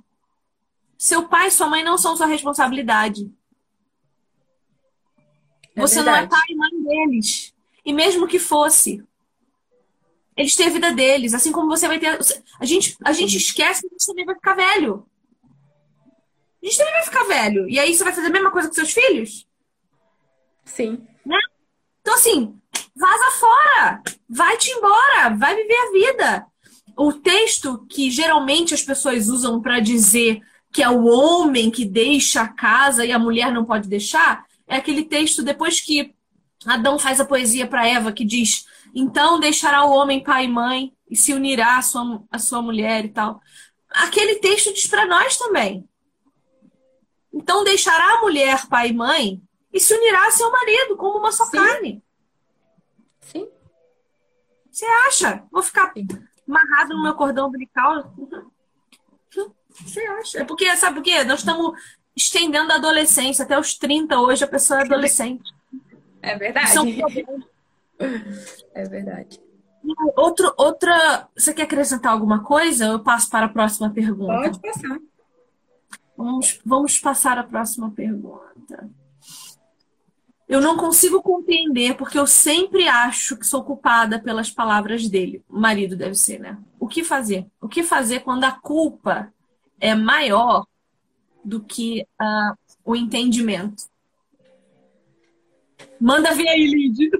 [0.97, 3.31] seu pai e sua mãe não são sua responsabilidade.
[5.75, 6.17] É você verdade.
[6.17, 7.55] não é pai e mãe deles.
[7.85, 9.05] E mesmo que fosse,
[10.37, 12.19] eles têm a vida deles, assim como você vai ter.
[12.61, 15.07] A gente, a gente esquece que a gente também vai ficar velho.
[16.63, 17.69] A gente também vai ficar velho.
[17.69, 19.47] E aí você vai fazer a mesma coisa com seus filhos?
[20.65, 21.07] Sim.
[21.25, 21.39] Né?
[22.01, 22.55] Então, assim,
[22.95, 24.03] vaza fora!
[24.29, 25.31] Vai-te embora!
[25.37, 26.47] Vai viver a vida!
[26.97, 32.43] O texto que geralmente as pessoas usam para dizer que é o homem que deixa
[32.43, 36.15] a casa e a mulher não pode deixar, é aquele texto depois que
[36.67, 40.93] Adão faz a poesia para Eva que diz: Então deixará o homem pai e mãe
[41.09, 43.41] e se unirá à sua, à sua mulher e tal.
[43.89, 45.89] Aquele texto diz para nós também.
[47.33, 49.41] Então deixará a mulher pai e mãe
[49.73, 51.57] e se unirá a seu marido como uma só Sim.
[51.57, 52.03] carne.
[53.21, 53.49] Sim.
[54.71, 55.45] Você acha?
[55.51, 55.93] Vou ficar
[56.47, 58.13] amarrado no meu cordão umbilical?
[59.71, 60.41] Você acha?
[60.41, 61.23] É porque, sabe por quê?
[61.25, 61.79] Nós estamos
[62.17, 63.45] estendendo a adolescência.
[63.45, 65.55] Até os 30 hoje a pessoa é adolescente.
[66.27, 66.71] É verdade.
[66.71, 66.85] São...
[68.75, 69.41] É verdade.
[70.15, 71.29] Outro, outra.
[71.35, 72.85] Você quer acrescentar alguma coisa?
[72.85, 74.35] Eu passo para a próxima pergunta.
[74.35, 74.99] Pode passar.
[76.15, 78.91] Vamos, vamos passar a próxima pergunta.
[80.49, 85.43] Eu não consigo compreender porque eu sempre acho que sou culpada pelas palavras dele.
[85.49, 86.59] O marido deve ser, né?
[86.79, 87.47] O que fazer?
[87.61, 89.33] O que fazer quando a culpa
[89.81, 90.67] é maior
[91.45, 93.85] do que uh, o entendimento?
[96.01, 97.11] Manda ver aí, Lid.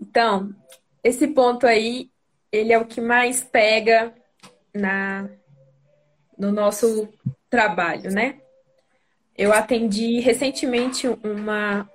[0.00, 0.54] então,
[1.02, 2.10] esse ponto aí,
[2.52, 4.14] ele é o que mais pega
[4.74, 5.28] na
[6.36, 7.08] no nosso
[7.50, 8.40] trabalho, né?
[9.36, 11.90] Eu atendi recentemente uma,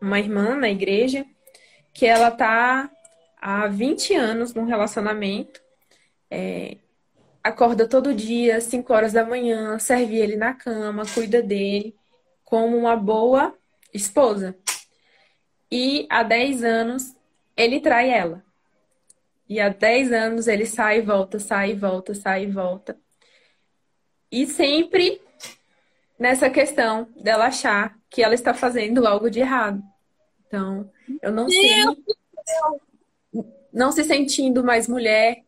[0.00, 1.24] uma irmã na igreja
[1.94, 2.90] que ela tá
[3.40, 5.62] há 20 anos num relacionamento.
[6.30, 6.76] É,
[7.42, 11.94] acorda todo dia, 5 horas da manhã, serve ele na cama, cuida dele
[12.50, 13.54] como uma boa
[13.94, 14.58] esposa.
[15.70, 17.16] E há 10 anos
[17.56, 18.44] ele trai ela.
[19.48, 22.98] E há 10 anos ele sai e volta, sai e volta, sai e volta.
[24.32, 25.22] E sempre
[26.18, 29.80] nessa questão dela achar que ela está fazendo algo de errado.
[30.46, 30.90] Então,
[31.22, 31.84] eu não sei.
[33.72, 35.44] Não se sentindo mais mulher,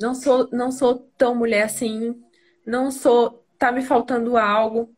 [0.00, 2.18] não sou, não sou tão mulher assim,
[2.64, 4.90] não sou, tá me faltando algo.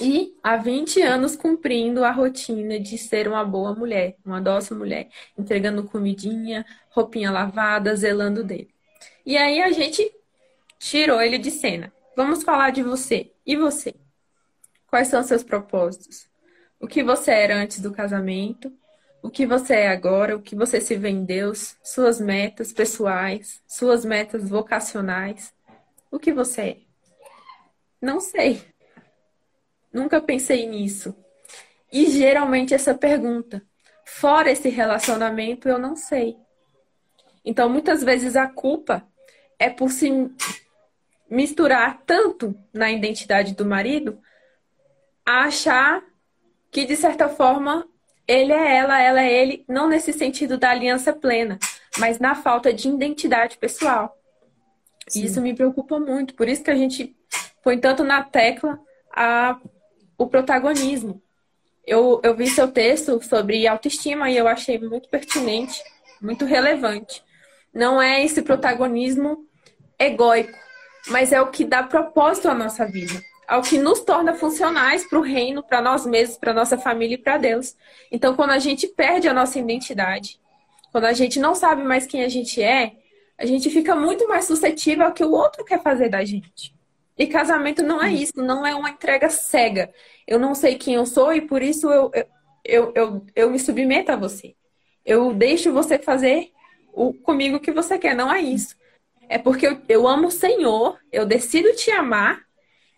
[0.00, 5.08] E há 20 anos cumprindo a rotina de ser uma boa mulher, uma dócil mulher,
[5.36, 8.68] entregando comidinha, roupinha lavada, zelando dele.
[9.26, 10.12] E aí a gente
[10.78, 11.92] tirou ele de cena.
[12.16, 13.32] Vamos falar de você.
[13.44, 13.94] E você?
[14.86, 16.28] Quais são seus propósitos?
[16.80, 18.72] O que você era antes do casamento?
[19.20, 20.36] O que você é agora?
[20.36, 21.76] O que você se Deus?
[21.82, 23.60] Suas metas pessoais?
[23.66, 25.52] Suas metas vocacionais?
[26.10, 26.76] O que você é?
[28.00, 28.62] Não sei.
[29.92, 31.14] Nunca pensei nisso.
[31.92, 33.62] E geralmente essa pergunta,
[34.04, 36.36] fora esse relacionamento, eu não sei.
[37.44, 39.06] Então, muitas vezes a culpa
[39.58, 40.30] é por se
[41.30, 44.20] misturar tanto na identidade do marido
[45.24, 46.02] a achar
[46.70, 47.86] que, de certa forma,
[48.26, 51.58] ele é ela, ela é ele, não nesse sentido da aliança plena,
[51.98, 54.14] mas na falta de identidade pessoal.
[55.08, 55.22] Sim.
[55.22, 56.34] E isso me preocupa muito.
[56.34, 57.16] Por isso que a gente
[57.62, 58.78] põe tanto na tecla
[59.14, 59.58] a,
[60.18, 61.22] o protagonismo.
[61.86, 65.82] Eu, eu vi seu texto sobre autoestima e eu achei muito pertinente,
[66.20, 67.24] muito relevante.
[67.72, 69.46] Não é esse protagonismo
[69.98, 70.58] egóico,
[71.06, 75.18] mas é o que dá propósito à nossa vida ao que nos torna funcionais para
[75.18, 77.74] o reino, para nós mesmos, para nossa família e para Deus.
[78.12, 80.38] Então, quando a gente perde a nossa identidade,
[80.92, 82.92] quando a gente não sabe mais quem a gente é,
[83.38, 86.74] a gente fica muito mais suscetível ao que o outro quer fazer da gente.
[87.18, 89.92] E casamento não é isso, não é uma entrega cega.
[90.26, 92.26] Eu não sei quem eu sou e por isso eu, eu,
[92.64, 94.54] eu, eu, eu me submeto a você.
[95.04, 96.52] Eu deixo você fazer
[96.92, 98.14] o, comigo o que você quer.
[98.14, 98.76] Não é isso.
[99.28, 102.40] É porque eu, eu amo o Senhor, eu decido te amar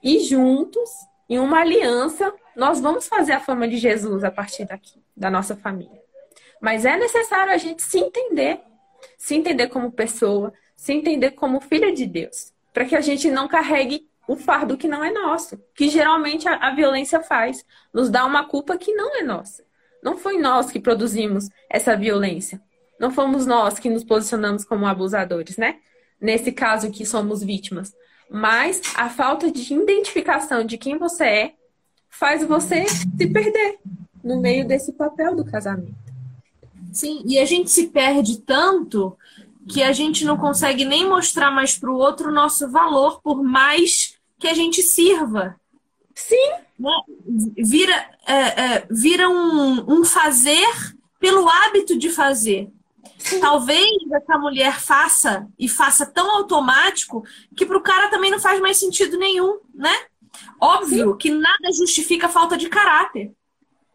[0.02, 0.90] e juntos,
[1.28, 5.56] em uma aliança, nós vamos fazer a fama de Jesus a partir daqui, da nossa
[5.56, 6.00] família.
[6.60, 8.60] Mas é necessário a gente se entender,
[9.16, 13.48] se entender como pessoa, se entender como filha de Deus, para que a gente não
[13.48, 18.24] carregue o fardo que não é nosso, que geralmente a, a, violência faz, nos dá
[18.24, 19.64] uma culpa que não é nossa,
[20.04, 22.62] Não foi nós que produzimos essa violência.
[22.96, 25.78] Não fomos nós que nos posicionamos como abusadores, né?
[26.20, 27.92] Nesse caso que somos vítimas.
[28.30, 31.54] Mas a falta de identificação de quem você é
[32.08, 33.80] faz você se perder
[34.22, 35.98] no meio desse papel do casamento.
[36.92, 39.18] Sim, e a gente se perde tanto
[39.68, 43.42] que a gente não consegue nem mostrar mais para o outro o nosso valor, por
[43.42, 45.54] mais que a gente sirva.
[46.14, 46.50] Sim.
[46.78, 46.92] Né?
[47.58, 50.66] Vira, é, é, vira um, um fazer
[51.20, 52.68] pelo hábito de fazer.
[53.18, 53.38] Sim.
[53.38, 57.22] Talvez essa mulher faça e faça tão automático
[57.54, 59.94] que para o cara também não faz mais sentido nenhum, né?
[60.58, 61.18] Óbvio Sim.
[61.18, 63.30] que nada justifica a falta de caráter.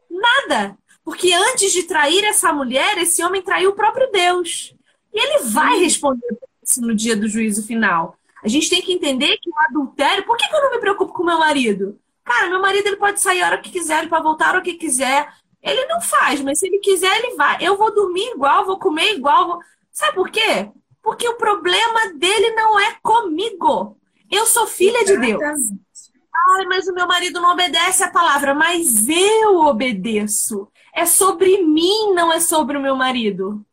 [0.09, 0.77] Nada.
[1.03, 4.75] Porque antes de trair essa mulher, esse homem traiu o próprio Deus.
[5.13, 8.17] E ele vai responder isso no dia do juízo final.
[8.45, 10.23] A gente tem que entender que o adultério.
[10.23, 11.99] Por que, que eu não me preocupo com meu marido?
[12.23, 14.61] Cara, meu marido ele pode sair a hora que quiser, ele pode voltar a hora
[14.61, 15.27] que quiser.
[15.63, 17.57] Ele não faz, mas se ele quiser, ele vai.
[17.59, 19.47] Eu vou dormir igual, vou comer igual.
[19.47, 19.59] Vou...
[19.91, 20.69] Sabe por quê?
[21.01, 23.97] Porque o problema dele não é comigo.
[24.31, 25.41] Eu sou filha de Deus.
[25.41, 30.67] Ai, mas o meu marido não obedece a palavra, mas eu obedeço.
[30.93, 33.65] É sobre mim, não é sobre o meu marido.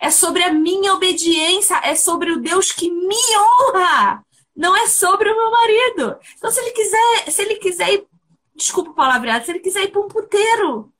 [0.00, 4.24] É sobre a minha obediência, é sobre o Deus que me honra.
[4.54, 6.16] Não é sobre o meu marido.
[6.36, 8.06] Então, se ele quiser, se ele quiser ir,
[8.54, 10.90] desculpa o palavreado, se ele quiser ir para um puteiro,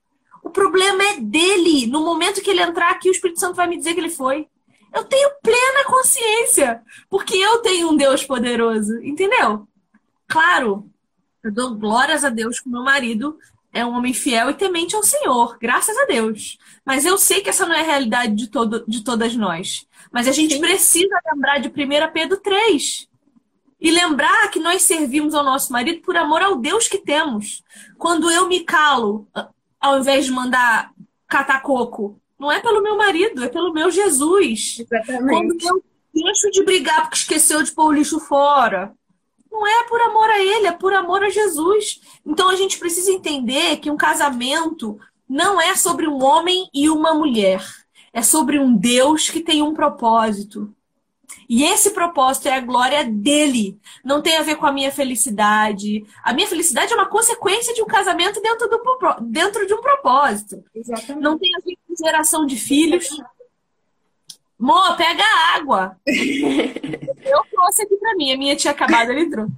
[0.42, 1.86] o problema é dele.
[1.86, 4.46] No momento que ele entrar aqui, o Espírito Santo vai me dizer que ele foi.
[4.94, 9.66] Eu tenho plena consciência, porque eu tenho um Deus poderoso, entendeu?
[10.28, 10.88] Claro,
[11.42, 13.38] eu dou glórias a Deus que meu marido
[13.76, 16.56] é um homem fiel e temente ao Senhor, graças a Deus.
[16.84, 19.86] Mas eu sei que essa não é a realidade de, todo, de todas nós.
[20.10, 20.60] Mas a gente Sim.
[20.60, 21.72] precisa lembrar de 1
[22.12, 23.08] Pedro 3.
[23.78, 27.62] E lembrar que nós servimos ao nosso marido por amor ao Deus que temos.
[27.98, 29.28] Quando eu me calo,
[29.78, 30.92] ao invés de mandar
[31.28, 34.78] catar coco, não é pelo meu marido, é pelo meu Jesus.
[34.80, 35.58] Exatamente.
[35.62, 38.94] Quando eu deixo de brigar porque esqueceu de pôr o lixo fora,
[39.50, 42.00] não é por amor a ele, é por amor a Jesus.
[42.24, 47.14] Então a gente precisa entender que um casamento não é sobre um homem e uma
[47.14, 47.64] mulher.
[48.12, 50.74] É sobre um Deus que tem um propósito.
[51.48, 53.78] E esse propósito é a glória dele.
[54.04, 56.04] Não tem a ver com a minha felicidade.
[56.24, 58.80] A minha felicidade é uma consequência de um casamento dentro, do,
[59.20, 60.62] dentro de um propósito.
[60.74, 61.22] Exatamente.
[61.22, 63.08] Não tem a ver com geração de filhos.
[64.58, 65.22] Mô, pega
[65.54, 65.96] água.
[66.06, 68.32] eu trouxe aqui pra mim.
[68.32, 69.52] A minha tinha acabado, ele trouxe.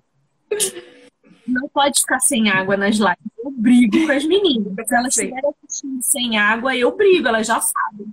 [1.46, 3.16] Não pode ficar sem água nas lives.
[3.42, 4.74] Eu brigo com as meninas.
[4.86, 8.12] Se elas estiverem assistindo sem água, eu brigo, elas já sabem.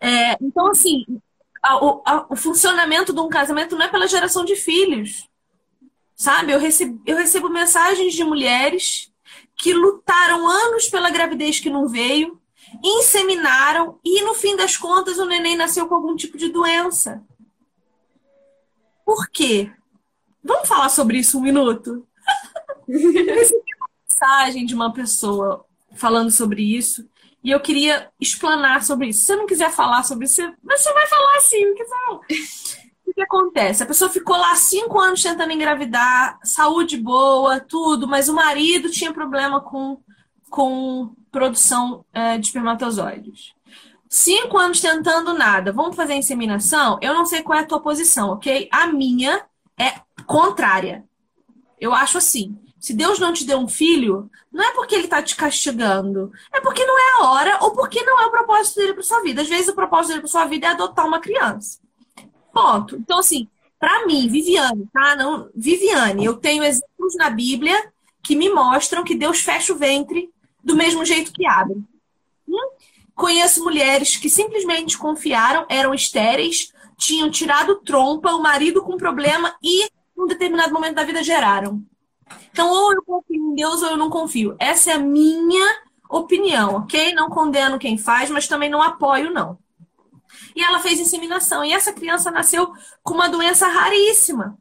[0.00, 1.04] É, então, assim,
[1.62, 5.28] a, a, o funcionamento de um casamento não é pela geração de filhos.
[6.14, 6.52] Sabe?
[6.52, 9.12] Eu recebo, eu recebo mensagens de mulheres
[9.56, 12.40] que lutaram anos pela gravidez que não veio,
[12.82, 17.22] inseminaram e, no fim das contas, o neném nasceu com algum tipo de doença.
[19.08, 19.72] Por quê?
[20.44, 22.06] Vamos falar sobre isso um minuto?
[22.86, 27.08] eu recebi uma mensagem de uma pessoa falando sobre isso
[27.42, 29.20] e eu queria explanar sobre isso.
[29.20, 32.16] Se você não quiser falar sobre isso, você vai falar assim, o que não?
[33.06, 33.82] O que acontece?
[33.82, 39.10] A pessoa ficou lá cinco anos tentando engravidar, saúde boa, tudo, mas o marido tinha
[39.10, 40.02] problema com,
[40.50, 43.54] com produção é, de espermatozoides.
[44.08, 45.72] Cinco anos tentando nada.
[45.72, 46.98] Vamos fazer inseminação?
[47.02, 48.68] Eu não sei qual é a tua posição, ok?
[48.72, 49.44] A minha
[49.78, 49.94] é
[50.26, 51.04] contrária.
[51.80, 52.58] Eu acho assim.
[52.80, 56.60] Se Deus não te deu um filho, não é porque ele está te castigando, é
[56.60, 59.42] porque não é a hora ou porque não é o propósito dele para sua vida.
[59.42, 61.80] Às vezes o propósito dele para sua vida é adotar uma criança.
[62.52, 62.96] Ponto.
[62.96, 63.48] Então assim,
[63.80, 65.16] para mim, Viviane, tá?
[65.16, 67.92] Não, Viviane, eu tenho exemplos na Bíblia
[68.22, 70.30] que me mostram que Deus fecha o ventre
[70.62, 71.82] do mesmo jeito que abre.
[73.18, 79.90] Conheço mulheres que simplesmente confiaram, eram estéreis, tinham tirado trompa, o marido com problema e,
[80.16, 81.82] num determinado momento da vida, geraram.
[82.52, 84.54] Então, ou eu confio em Deus ou eu não confio.
[84.56, 87.12] Essa é a minha opinião, ok?
[87.12, 89.58] Não condeno quem faz, mas também não apoio, não.
[90.54, 91.64] E ela fez inseminação.
[91.64, 94.56] E essa criança nasceu com uma doença raríssima.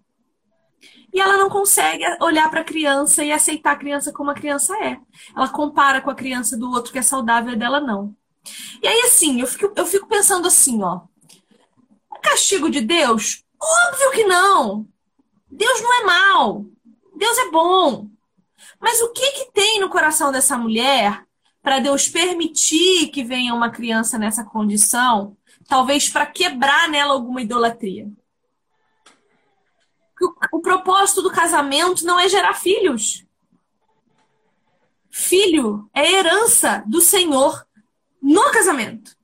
[1.14, 4.76] E ela não consegue olhar para a criança e aceitar a criança como a criança
[4.84, 5.00] é.
[5.36, 8.16] Ela compara com a criança do outro que é saudável e dela não.
[8.82, 11.02] E aí, assim, eu fico, eu fico pensando assim, ó.
[12.22, 13.44] Castigo de Deus?
[13.60, 14.88] Óbvio que não.
[15.50, 16.66] Deus não é mal.
[17.16, 18.10] Deus é bom.
[18.80, 21.26] Mas o que, que tem no coração dessa mulher
[21.62, 25.36] para Deus permitir que venha uma criança nessa condição?
[25.68, 28.10] Talvez para quebrar nela alguma idolatria.
[30.22, 33.26] O, o propósito do casamento não é gerar filhos.
[35.10, 37.67] Filho é herança do Senhor.
[38.22, 39.16] No casamento.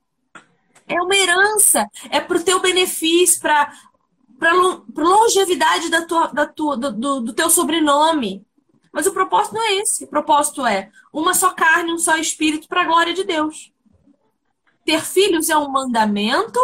[0.86, 3.72] É uma herança, é pro teu benefício, para
[4.38, 4.52] para
[4.96, 8.44] longevidade da tua, da tua, do, do, do teu sobrenome.
[8.92, 10.04] Mas o propósito não é esse.
[10.04, 13.72] O propósito é uma só carne, um só espírito para a glória de Deus.
[14.84, 16.60] Ter filhos é um mandamento,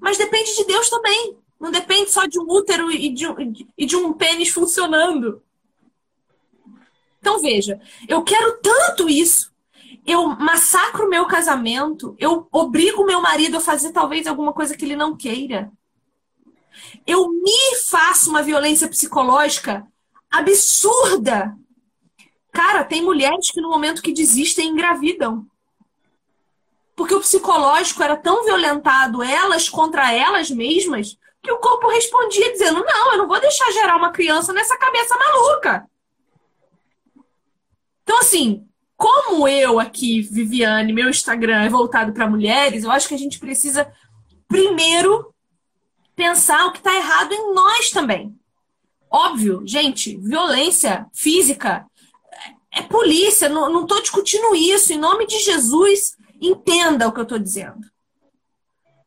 [0.00, 1.36] mas depende de Deus também.
[1.60, 3.26] Não depende só de um útero e de
[3.76, 5.42] e de um pênis funcionando.
[7.20, 9.52] Então veja, eu quero tanto isso.
[10.08, 14.82] Eu massacro o meu casamento, eu obrigo meu marido a fazer talvez alguma coisa que
[14.82, 15.70] ele não queira.
[17.06, 19.86] Eu me faço uma violência psicológica
[20.30, 21.54] absurda.
[22.50, 25.46] Cara, tem mulheres que no momento que desistem engravidam.
[26.96, 32.82] Porque o psicológico era tão violentado, elas contra elas mesmas, que o corpo respondia dizendo:
[32.82, 35.86] Não, eu não vou deixar gerar uma criança nessa cabeça maluca.
[38.02, 38.67] Então, assim,
[38.98, 43.38] como eu aqui, Viviane, meu Instagram é voltado para mulheres, eu acho que a gente
[43.38, 43.90] precisa
[44.48, 45.32] primeiro
[46.16, 48.36] pensar o que está errado em nós também.
[49.08, 51.86] Óbvio, gente, violência física
[52.72, 54.92] é polícia, não estou discutindo isso.
[54.92, 57.86] Em nome de Jesus, entenda o que eu estou dizendo.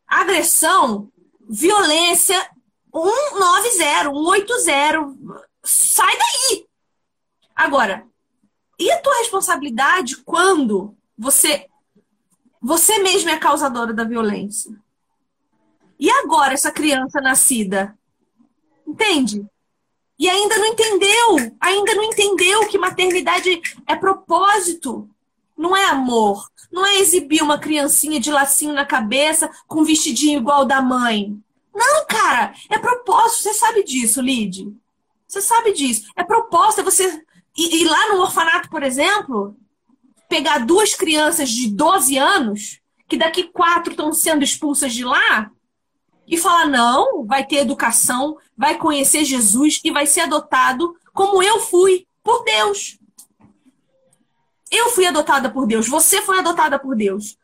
[0.06, 1.12] Agressão,
[1.46, 2.40] violência,
[2.94, 5.14] 190, 180,
[5.62, 6.66] sai daí.
[7.54, 8.06] Agora,
[8.82, 11.66] e a tua responsabilidade quando você
[12.60, 14.72] você mesmo é causadora da violência?
[15.98, 17.96] E agora essa criança nascida?
[18.86, 19.44] Entende?
[20.18, 25.08] E ainda não entendeu, ainda não entendeu que maternidade é propósito,
[25.56, 30.64] não é amor, não é exibir uma criancinha de lacinho na cabeça com vestidinho igual
[30.64, 31.36] da mãe.
[31.74, 34.72] Não, cara, é propósito, você sabe disso, Lid.
[35.26, 36.10] Você sabe disso.
[36.14, 37.24] É propósito, é você
[37.56, 39.56] ir lá no orfanato, por exemplo,
[40.28, 45.50] pegar duas crianças de 12 anos, que daqui quatro estão sendo expulsas de lá,
[46.26, 51.60] e falar: não, vai ter educação, vai conhecer Jesus e vai ser adotado como eu
[51.60, 52.98] fui por Deus.
[54.70, 57.36] Eu fui adotada por Deus, você foi adotada por Deus.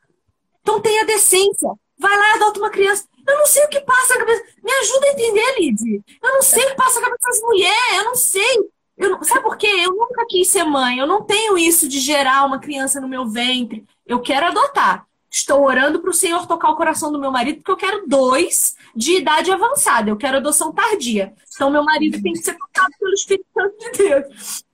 [0.62, 1.68] Então tenha decência.
[1.98, 3.06] Vai lá e adota uma criança.
[3.26, 4.44] Eu não sei o que passa na cabeça.
[4.62, 6.04] Me ajuda a entender, Lid.
[6.22, 7.96] Eu não sei o que passa na cabeça das mulheres.
[7.96, 8.70] Eu não sei.
[8.98, 9.22] Eu.
[9.22, 9.66] Sabe por quê?
[9.66, 10.98] Eu nunca quis ser mãe.
[10.98, 13.86] Eu não tenho isso de gerar uma criança no meu ventre.
[14.06, 15.06] Eu quero adotar.
[15.30, 18.76] Estou orando para o Senhor tocar o coração do meu marido, porque eu quero dois
[18.96, 20.10] de idade avançada.
[20.10, 21.34] Eu quero adoção tardia.
[21.54, 24.64] Então, meu marido tem que ser tocado pelo Espírito Santo de Deus.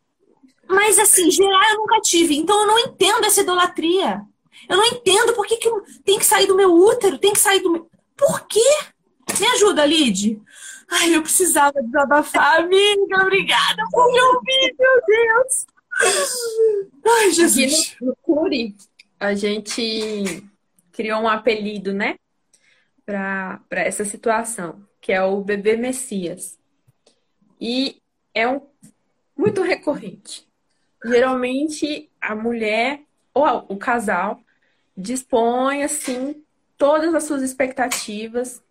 [0.69, 2.37] Mas, assim, gerar eu nunca tive.
[2.37, 4.23] Então, eu não entendo essa idolatria.
[4.69, 5.71] Eu não entendo por que, que
[6.05, 7.89] tem que sair do meu útero, tem que sair do meu.
[8.17, 8.79] Por quê?
[9.39, 10.41] Me ajuda, Lid.
[10.97, 13.23] Ai, eu precisava desabafar, amiga.
[13.23, 15.67] Obrigada por me ouvir, meu Deus.
[17.05, 17.95] Ai, Jesus.
[17.95, 18.77] Aqui no Curi,
[19.19, 20.49] a gente
[20.93, 22.15] criou um apelido, né?
[23.05, 26.59] Para essa situação, que é o bebê Messias.
[27.61, 28.01] E
[28.33, 28.61] é um
[29.37, 30.47] muito recorrente.
[31.05, 33.03] Geralmente a mulher
[33.35, 34.41] ou o casal
[34.97, 36.45] dispõe assim
[36.79, 38.63] todas as suas expectativas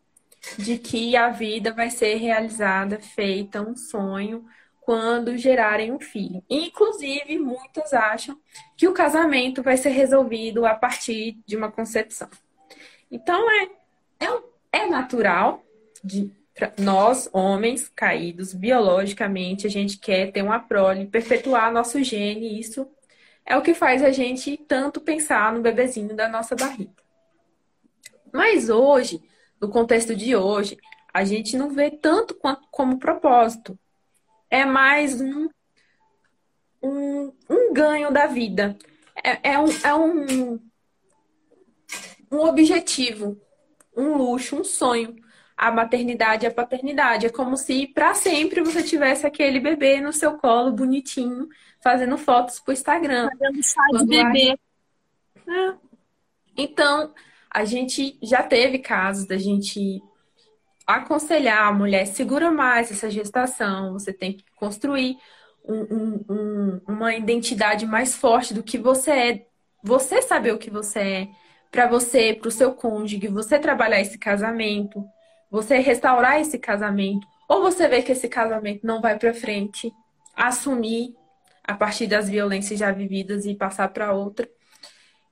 [0.57, 4.45] de que a vida vai ser realizada, feita um sonho
[4.81, 6.43] quando gerarem um filho.
[6.49, 8.37] Inclusive, muitas acham
[8.75, 12.29] que o casamento vai ser resolvido a partir de uma concepção.
[13.09, 13.69] Então, é,
[14.19, 14.41] é,
[14.83, 15.63] é natural
[16.03, 16.31] de
[16.77, 22.87] nós, homens caídos biologicamente, a gente quer ter uma prole, perpetuar nosso gene, isso
[23.45, 26.91] é o que faz a gente tanto pensar no bebezinho da nossa barriga.
[28.31, 29.21] Mas hoje,
[29.63, 30.77] no contexto de hoje,
[31.13, 33.79] a gente não vê tanto quanto como propósito
[34.49, 35.47] é mais um,
[36.81, 38.77] um, um ganho da vida.
[39.23, 40.59] É, é, um, é um,
[42.29, 43.39] um objetivo,
[43.95, 45.15] um luxo, um sonho.
[45.55, 47.27] A maternidade e a paternidade.
[47.27, 51.47] É como se para sempre você tivesse aquele bebê no seu colo, bonitinho,
[51.81, 53.29] fazendo fotos pro Instagram.
[53.29, 54.59] Fazendo chá de bebê.
[55.47, 55.73] É.
[56.57, 57.13] Então,
[57.53, 60.01] a gente já teve casos da gente
[60.87, 65.17] aconselhar a mulher, segura mais essa gestação, você tem que construir
[65.63, 69.45] um, um, um, uma identidade mais forte do que você é,
[69.83, 71.27] você saber o que você é,
[71.71, 75.03] para você, para o seu cônjuge, você trabalhar esse casamento,
[75.49, 79.91] você restaurar esse casamento, ou você vê que esse casamento não vai para frente,
[80.35, 81.15] assumir
[81.63, 84.49] a partir das violências já vividas e passar para outra.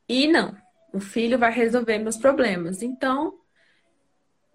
[0.08, 0.56] E não,
[0.94, 2.82] o filho vai resolver meus problemas.
[2.82, 3.40] Então,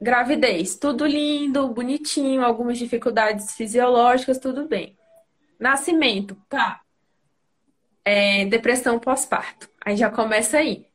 [0.00, 4.96] Gravidez, tudo lindo, bonitinho, algumas dificuldades fisiológicas, tudo bem.
[5.58, 6.82] Nascimento, tá.
[8.04, 9.68] É, depressão pós-parto.
[9.84, 10.86] Aí já começa aí.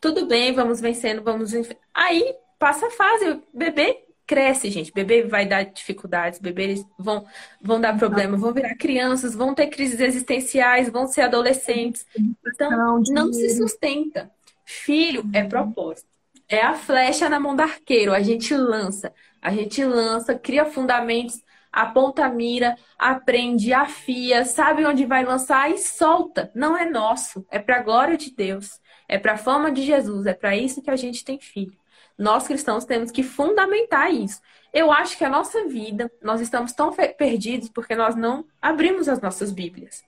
[0.00, 1.52] tudo bem, vamos vencendo, vamos.
[1.92, 4.92] Aí passa a fase, o bebê cresce, gente.
[4.92, 7.26] Bebê vai dar dificuldades, bebês vão,
[7.60, 12.06] vão dar problema, vão virar crianças, vão ter crises existenciais, vão ser adolescentes.
[12.46, 14.30] Então, não se sustenta.
[14.70, 16.10] Filho é propósito.
[16.46, 18.12] É a flecha na mão do arqueiro.
[18.12, 21.42] A gente lança, a gente lança, cria fundamentos,
[21.72, 26.52] aponta a mira, aprende, afia, sabe onde vai lançar e solta.
[26.54, 30.26] Não é nosso, é para a glória de Deus, é para a fama de Jesus,
[30.26, 31.78] é para isso que a gente tem filho.
[32.18, 34.38] Nós cristãos temos que fundamentar isso.
[34.70, 39.18] Eu acho que a nossa vida, nós estamos tão perdidos porque nós não abrimos as
[39.18, 40.04] nossas Bíblias.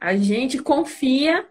[0.00, 1.46] A gente confia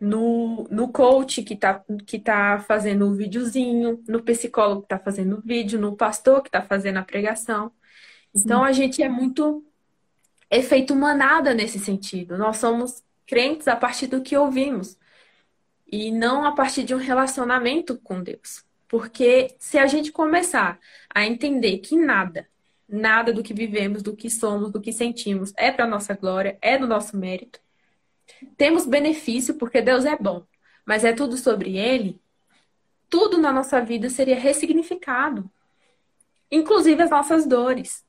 [0.00, 5.38] no, no coach que está que tá fazendo o videozinho, no psicólogo que está fazendo
[5.38, 7.72] o vídeo, no pastor que está fazendo a pregação.
[8.34, 8.66] Então Sim.
[8.66, 9.64] a gente é muito
[10.50, 12.36] efeito manada nesse sentido.
[12.36, 14.98] Nós somos crentes a partir do que ouvimos
[15.86, 18.64] e não a partir de um relacionamento com Deus.
[18.88, 20.78] Porque se a gente começar
[21.12, 22.48] a entender que nada,
[22.88, 26.78] nada do que vivemos, do que somos, do que sentimos é para nossa glória, é
[26.78, 27.60] do nosso mérito,
[28.56, 30.44] temos benefício porque Deus é bom,
[30.84, 32.20] mas é tudo sobre Ele,
[33.08, 35.50] tudo na nossa vida seria ressignificado,
[36.50, 38.04] inclusive as nossas dores,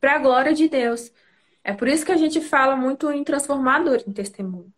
[0.00, 1.12] para a glória de Deus.
[1.62, 4.72] É por isso que a gente fala muito em transformador em testemunho.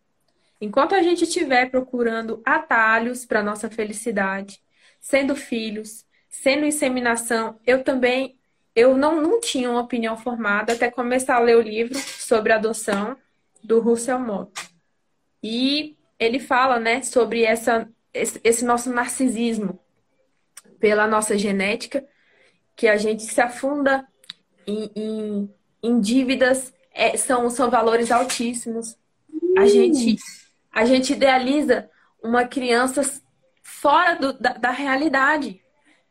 [0.59, 4.61] Enquanto a gente estiver procurando atalhos para nossa felicidade,
[4.99, 8.37] sendo filhos, sendo inseminação, eu também
[8.75, 13.15] eu não, não tinha uma opinião formada até começar a ler o livro sobre adoção
[13.63, 14.51] do Russell Mott.
[15.41, 19.79] E ele fala, né, sobre essa, esse nosso narcisismo
[20.79, 22.05] pela nossa genética,
[22.75, 24.07] que a gente se afunda
[24.67, 28.97] em, em, em dívidas, é, são, são valores altíssimos.
[29.57, 30.17] A gente,
[30.71, 31.89] a gente idealiza
[32.21, 33.01] uma criança
[33.61, 35.62] fora do, da, da realidade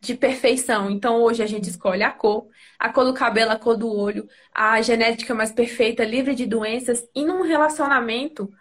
[0.03, 0.91] de perfeição.
[0.91, 2.47] Então, hoje a gente escolhe a cor,
[2.77, 7.07] a cor do cabelo, a cor do olho, a genética mais perfeita, livre de doenças.
[7.15, 8.51] E num relacionamento,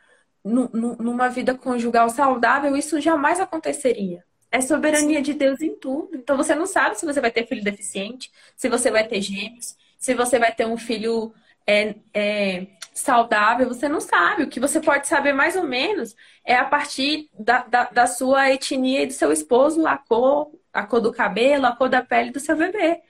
[0.44, 4.24] numa vida conjugal saudável, isso jamais aconteceria.
[4.52, 5.22] É soberania Sim.
[5.22, 6.14] de Deus em tudo.
[6.14, 9.76] Então você não sabe se você vai ter filho deficiente, se você vai ter gêmeos,
[9.98, 11.34] se você vai ter um filho
[11.66, 14.44] é, é, saudável, você não sabe.
[14.44, 16.14] O que você pode saber mais ou menos
[16.44, 20.82] é a partir da, da, da sua etnia e do seu esposo, a cor, a
[20.84, 23.00] cor do cabelo, a cor da pele do seu bebê.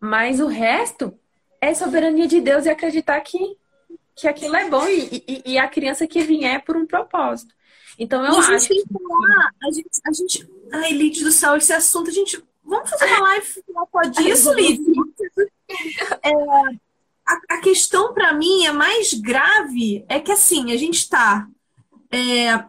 [0.00, 1.18] Mas o resto
[1.60, 3.56] é soberania de Deus e acreditar que
[4.18, 7.54] que aquilo é bom e, e, e a criança que vier por um propósito.
[7.96, 8.74] Então eu a acho.
[8.74, 8.92] Gente que...
[8.92, 10.50] falar, a gente, a gente.
[10.72, 12.42] Ai, Lid do céu, esse assunto, a gente.
[12.64, 13.46] Vamos fazer uma live
[13.92, 14.80] falar disso, Lid?
[16.22, 16.32] É,
[17.26, 21.46] a, a, questão para mim é mais grave é que assim, a gente está
[22.10, 22.64] é,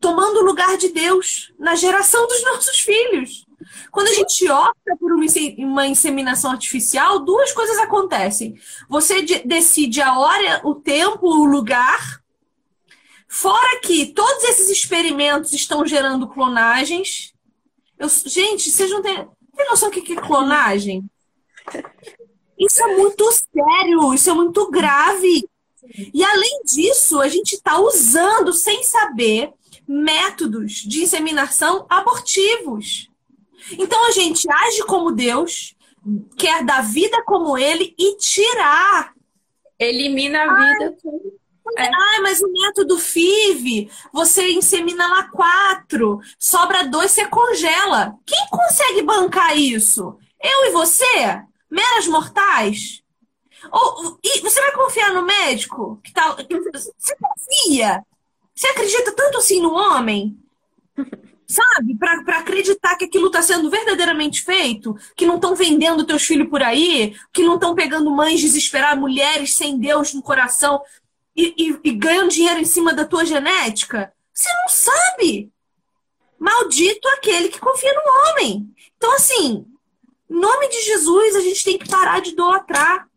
[0.00, 3.46] tomando o lugar de Deus na geração dos nossos filhos.
[3.90, 8.58] Quando a gente opta por uma inseminação artificial, duas coisas acontecem.
[8.88, 12.20] Você decide a hora, o tempo, o lugar.
[13.28, 17.34] Fora que todos esses experimentos estão gerando clonagens.
[17.98, 21.04] Eu, gente, vocês não têm, têm noção do que é clonagem?
[22.58, 25.44] Isso é muito sério, isso é muito grave.
[26.14, 29.52] E além disso, a gente está usando, sem saber,
[29.90, 33.10] métodos de inseminação abortivos.
[33.72, 35.74] Então a gente age como Deus,
[36.38, 39.12] quer dar vida como Ele e tirar.
[39.76, 40.96] Elimina a vida.
[41.76, 41.90] Ai, é.
[41.92, 48.14] Ai, mas o método FIV, você insemina lá quatro, sobra dois, você congela.
[48.24, 50.16] Quem consegue bancar isso?
[50.40, 51.42] Eu e você?
[51.68, 53.02] Meras mortais?
[53.72, 56.00] Ou, e você vai confiar no médico?
[56.02, 58.04] Que tá, você confia?
[58.60, 60.38] Você acredita tanto assim no homem?
[61.48, 61.96] sabe?
[61.96, 66.62] Para acreditar que aquilo está sendo verdadeiramente feito, que não estão vendendo teus filhos por
[66.62, 70.82] aí, que não estão pegando mães desesperadas, mulheres sem Deus no coração
[71.34, 74.12] e, e, e ganhando dinheiro em cima da tua genética.
[74.30, 75.50] Você não sabe.
[76.38, 78.68] Maldito aquele que confia no homem.
[78.98, 79.64] Então, assim,
[80.28, 83.08] em nome de Jesus, a gente tem que parar de idolatrar.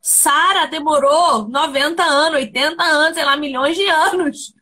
[0.00, 4.59] Sara demorou 90 anos, 80 anos, sei lá, milhões de anos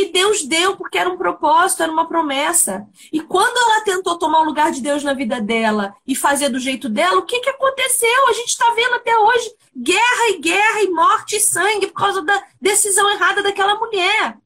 [0.00, 2.86] e Deus deu porque era um propósito, era uma promessa.
[3.12, 6.60] E quando ela tentou tomar o lugar de Deus na vida dela e fazer do
[6.60, 8.28] jeito dela, o que, que aconteceu?
[8.28, 12.22] A gente está vendo até hoje guerra e guerra e morte e sangue por causa
[12.22, 14.38] da decisão errada daquela mulher.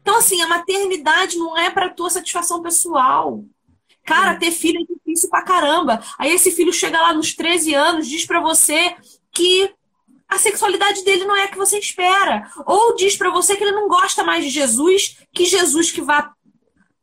[0.00, 3.44] Então, assim, a maternidade não é para tua satisfação pessoal.
[4.04, 6.00] Cara, ter filho é difícil pra caramba.
[6.16, 8.94] Aí esse filho chega lá nos 13 anos, diz para você
[9.32, 9.74] que
[10.42, 12.50] sexualidade dele não é a que você espera.
[12.66, 16.34] Ou diz para você que ele não gosta mais de Jesus, que Jesus que vá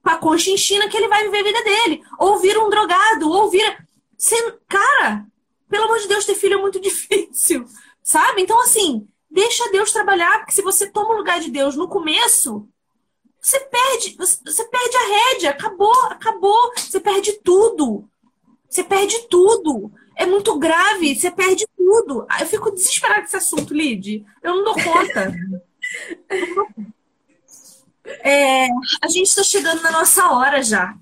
[0.04, 2.04] com a conchinchina que ele vai viver a vida dele.
[2.20, 3.78] Ou vira um drogado, ou vira.
[4.68, 5.26] Cara,
[5.70, 7.66] pelo amor de Deus, ter filho é muito difícil.
[8.04, 8.42] Sabe?
[8.42, 12.68] Então, assim, deixa Deus trabalhar, porque se você toma o lugar de Deus no começo,
[13.42, 18.08] você perde, você perde a rédea, acabou, acabou, você perde tudo.
[18.70, 19.92] Você perde tudo.
[20.16, 22.28] É muito grave, você perde tudo.
[22.40, 24.24] Eu fico desesperada com esse assunto, Lid.
[24.44, 25.34] Eu não dou conta.
[28.24, 28.68] É,
[29.02, 30.96] a gente está chegando na nossa hora já.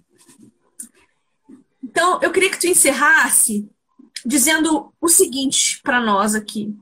[1.83, 3.69] Então, eu queria que tu encerrasse
[4.25, 6.73] dizendo o seguinte para nós aqui.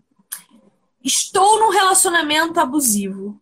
[1.03, 3.39] Estou num relacionamento abusivo.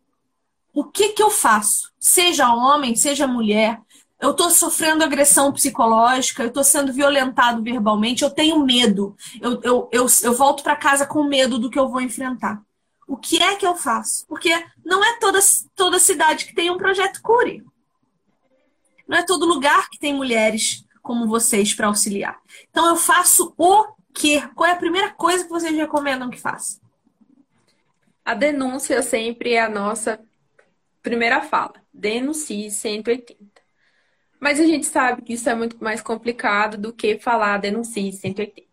[0.74, 1.91] O que que eu faço?
[1.99, 3.80] Seja homem, seja mulher,
[4.24, 9.17] eu estou sofrendo agressão psicológica, eu estou sendo violentado verbalmente, eu tenho medo.
[9.41, 12.61] Eu, eu, eu, eu volto para casa com medo do que eu vou enfrentar.
[13.05, 14.26] O que é que eu faço?
[14.26, 14.49] Porque
[14.86, 15.39] não é toda,
[15.76, 17.65] toda cidade que tem um projeto Cure.
[19.05, 22.39] Não é todo lugar que tem mulheres como vocês para auxiliar.
[22.69, 24.41] Então eu faço o quê?
[24.55, 26.80] Qual é a primeira coisa que vocês recomendam que faça?
[28.24, 30.17] A denúncia sempre é a nossa
[31.01, 31.74] primeira fala.
[31.93, 33.53] Denuncie 180.
[34.43, 38.67] Mas a gente sabe que isso é muito mais complicado do que falar denuncie 180.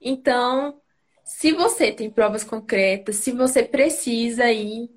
[0.00, 0.80] Então,
[1.22, 4.88] se você tem provas concretas, se você precisa ir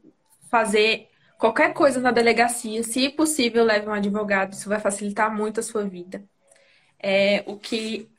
[0.49, 5.63] fazer qualquer coisa na delegacia, se possível, leve um advogado, isso vai facilitar muito a
[5.63, 6.23] sua vida.
[6.97, 8.09] É, o que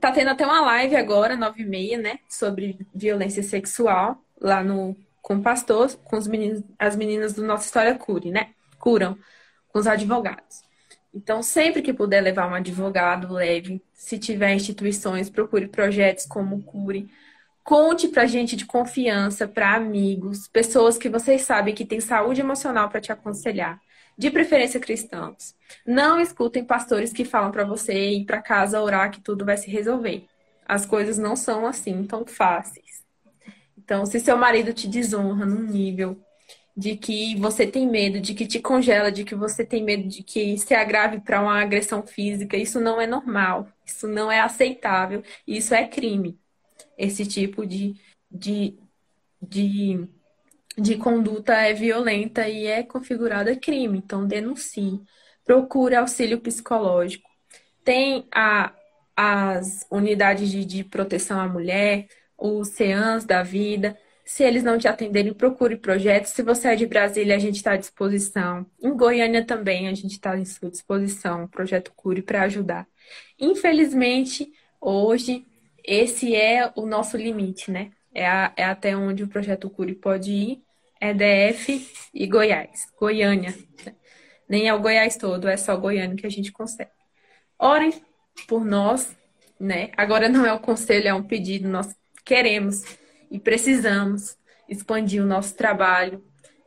[0.00, 4.96] tá tendo até uma live agora, nove e meia, né, sobre violência sexual, lá no
[5.22, 8.54] com o pastor, com os meninos, as meninas do Nossa História Cure, né?
[8.76, 9.16] Curam,
[9.68, 10.67] com os advogados.
[11.12, 13.82] Então, sempre que puder levar um advogado, leve.
[13.94, 17.10] Se tiver instituições, procure projetos como Cure.
[17.64, 22.88] Conte para gente de confiança, para amigos, pessoas que vocês sabem que têm saúde emocional
[22.88, 23.80] para te aconselhar.
[24.16, 25.54] De preferência cristãos.
[25.86, 29.70] Não escutem pastores que falam para você ir para casa orar que tudo vai se
[29.70, 30.26] resolver.
[30.66, 33.04] As coisas não são assim tão fáceis.
[33.76, 36.20] Então, se seu marido te desonra num nível
[36.78, 40.22] de que você tem medo, de que te congela, de que você tem medo de
[40.22, 45.20] que se agrave para uma agressão física, isso não é normal, isso não é aceitável,
[45.44, 46.38] isso é crime.
[46.96, 47.96] Esse tipo de,
[48.30, 48.78] de,
[49.42, 50.08] de,
[50.78, 55.00] de conduta é violenta e é configurada crime, então denuncie,
[55.44, 57.28] procure auxílio psicológico.
[57.82, 58.72] Tem a,
[59.16, 62.06] as unidades de, de proteção à mulher,
[62.38, 63.98] os CEANs da vida,
[64.28, 66.32] se eles não te atenderem, procure projetos.
[66.32, 68.66] Se você é de Brasília, a gente está à disposição.
[68.78, 72.86] Em Goiânia também, a gente está à sua disposição, projeto Cure, para ajudar.
[73.40, 75.46] Infelizmente, hoje,
[75.82, 77.90] esse é o nosso limite, né?
[78.14, 80.62] É, a, é até onde o projeto Cure pode ir.
[81.00, 82.86] É DF e Goiás.
[83.00, 83.54] Goiânia.
[84.46, 86.90] Nem é o Goiás todo, é só Goiânia que a gente consegue.
[87.58, 87.94] Orem
[88.46, 89.16] por nós,
[89.58, 89.88] né?
[89.96, 91.66] Agora não é o conselho, é um pedido.
[91.66, 92.84] Nós queremos
[93.30, 94.36] e precisamos
[94.68, 96.24] expandir o nosso trabalho.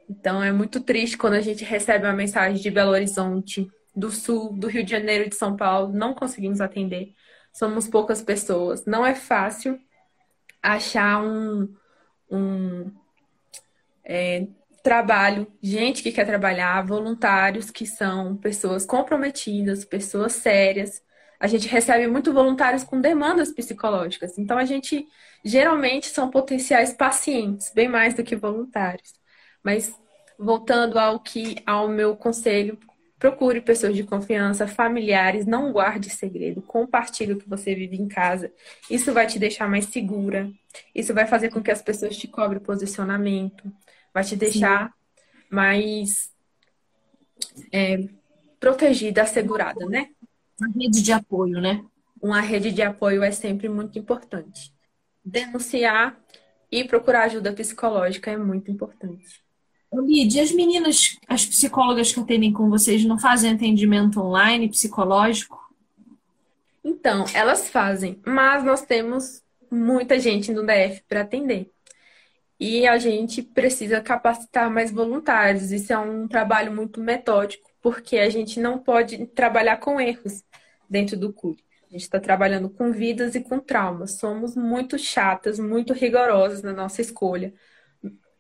[0.10, 4.54] Então é muito triste quando a gente recebe uma mensagem de Belo Horizonte, do Sul,
[4.54, 7.14] do Rio de Janeiro, de São Paulo, não conseguimos atender.
[7.52, 8.86] Somos poucas pessoas.
[8.86, 9.80] Não é fácil
[10.62, 11.74] achar um,
[12.30, 12.92] um
[14.04, 14.48] é,
[14.84, 21.02] trabalho, gente que quer trabalhar, voluntários que são pessoas comprometidas, pessoas sérias.
[21.40, 24.38] A gente recebe muito voluntários com demandas psicológicas.
[24.38, 25.08] Então a gente
[25.44, 29.14] geralmente são potenciais pacientes, bem mais do que voluntários.
[29.64, 29.94] Mas
[30.38, 32.78] voltando ao que ao meu conselho,
[33.20, 38.52] procure pessoas de confiança, familiares, não guarde segredo, compartilhe o que você vive em casa.
[38.90, 40.52] Isso vai te deixar mais segura.
[40.96, 43.72] Isso vai fazer com que as pessoas te cobrem posicionamento,
[44.12, 45.46] vai te deixar Sim.
[45.52, 46.32] mais
[47.72, 48.08] é,
[48.60, 50.10] protegida, assegurada, né?
[50.60, 51.86] Uma rede de apoio, né?
[52.20, 54.74] Uma rede de apoio é sempre muito importante
[55.24, 56.20] denunciar
[56.72, 59.42] e procurar ajuda psicológica é muito importante.
[59.94, 65.60] Lídia, as meninas, as psicólogas que atendem com vocês não fazem atendimento online psicológico?
[66.84, 71.70] Então, elas fazem, mas nós temos muita gente no DF para atender.
[72.60, 75.72] E a gente precisa capacitar mais voluntários.
[75.72, 80.44] Isso é um trabalho muito metódico, porque a gente não pode trabalhar com erros
[80.90, 81.64] dentro do CURI.
[81.92, 84.12] A gente está trabalhando com vidas e com traumas.
[84.18, 87.54] Somos muito chatas, muito rigorosas na nossa escolha.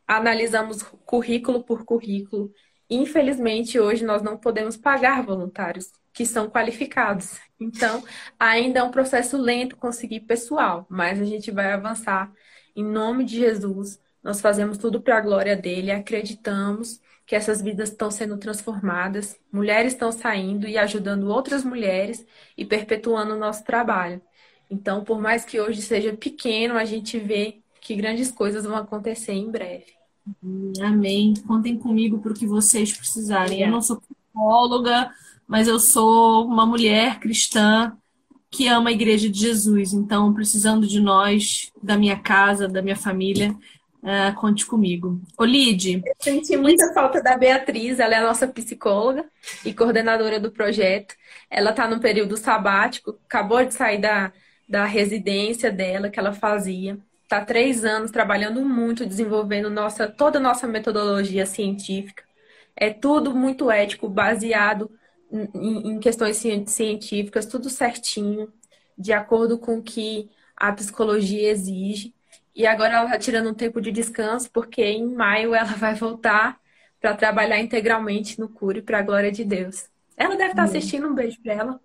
[0.07, 2.53] Analisamos currículo por currículo.
[2.89, 7.39] Infelizmente, hoje nós não podemos pagar voluntários que são qualificados.
[7.59, 8.03] Então,
[8.39, 12.31] ainda é um processo lento conseguir pessoal, mas a gente vai avançar
[12.73, 13.99] em nome de Jesus.
[14.23, 19.93] Nós fazemos tudo para a glória dele, acreditamos que essas vidas estão sendo transformadas, mulheres
[19.93, 22.25] estão saindo e ajudando outras mulheres
[22.57, 24.21] e perpetuando o nosso trabalho.
[24.69, 29.31] Então, por mais que hoje seja pequeno, a gente vê que grandes coisas vão acontecer
[29.31, 29.85] em breve.
[30.83, 31.33] Amém.
[31.47, 33.61] Contem comigo para o que vocês precisarem.
[33.61, 35.09] Eu não sou psicóloga,
[35.47, 37.95] mas eu sou uma mulher cristã
[38.49, 39.93] que ama a Igreja de Jesus.
[39.93, 43.55] Então, precisando de nós, da minha casa, da minha família,
[44.03, 45.21] uh, conte comigo.
[45.37, 46.01] Olide.
[46.05, 49.25] Eu senti muita falta da Beatriz, ela é a nossa psicóloga
[49.65, 51.15] e coordenadora do projeto.
[51.49, 54.31] Ela está no período sabático, acabou de sair da,
[54.67, 56.97] da residência dela que ela fazia
[57.31, 62.25] está três anos trabalhando muito, desenvolvendo nossa, toda a nossa metodologia científica.
[62.75, 64.91] É tudo muito ético, baseado
[65.31, 68.51] em, em questões científicas, tudo certinho,
[68.97, 72.13] de acordo com o que a psicologia exige.
[72.55, 76.59] E agora ela está tirando um tempo de descanso, porque em maio ela vai voltar
[76.99, 79.85] para trabalhar integralmente no Cure para a glória de Deus.
[80.15, 81.79] Ela deve estar tá assistindo, um beijo para ela.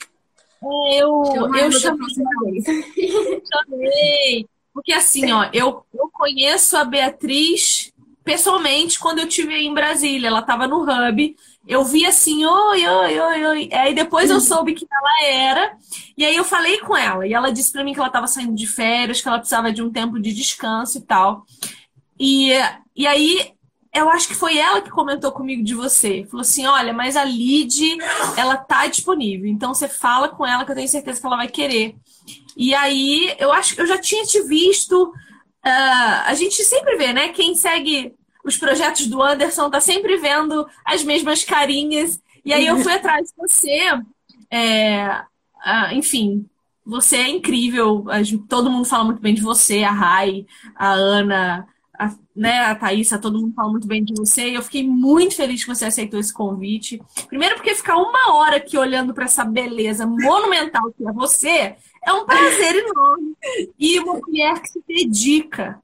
[0.93, 1.23] Eu,
[1.57, 2.63] eu chamei.
[3.47, 4.49] chamei.
[4.75, 7.86] Porque assim, ó, eu, eu conheço a Beatriz
[8.27, 10.27] pessoalmente quando eu tive em Brasília.
[10.27, 11.37] Ela estava no Hub.
[11.67, 13.69] Eu vi assim, oi, oi, oi, oi.
[13.73, 15.77] Aí depois eu soube que ela era.
[16.19, 17.25] E aí eu falei com ela.
[17.25, 19.81] E ela disse para mim que ela estava saindo de férias, que ela precisava de
[19.81, 21.47] um tempo de descanso e tal.
[22.19, 22.51] E,
[22.97, 23.53] e aí
[23.95, 26.27] eu acho que foi ela que comentou comigo de você.
[26.29, 27.97] Falou assim: olha, mas a Lid,
[28.37, 29.47] ela tá disponível.
[29.47, 31.95] Então você fala com ela que eu tenho certeza que ela vai querer.
[32.57, 35.13] E aí, eu acho que eu já tinha te visto.
[35.65, 37.29] Uh, a gente sempre vê, né?
[37.29, 38.15] Quem segue
[38.47, 42.21] os projetos do Anderson tá sempre vendo as mesmas carinhas.
[42.45, 43.81] E aí eu fui atrás de você.
[44.49, 45.21] É,
[45.67, 46.49] uh, enfim,
[46.85, 48.05] você é incrível.
[48.49, 51.67] Todo mundo fala muito bem de você, a Rai, a Ana,
[51.99, 54.51] a, né, a Thaísa, todo mundo fala muito bem de você.
[54.51, 57.03] E eu fiquei muito feliz que você aceitou esse convite.
[57.27, 61.75] Primeiro, porque ficar uma hora aqui olhando para essa beleza monumental que é você
[62.07, 63.37] é um prazer enorme.
[63.77, 65.83] E uma mulher que se dedica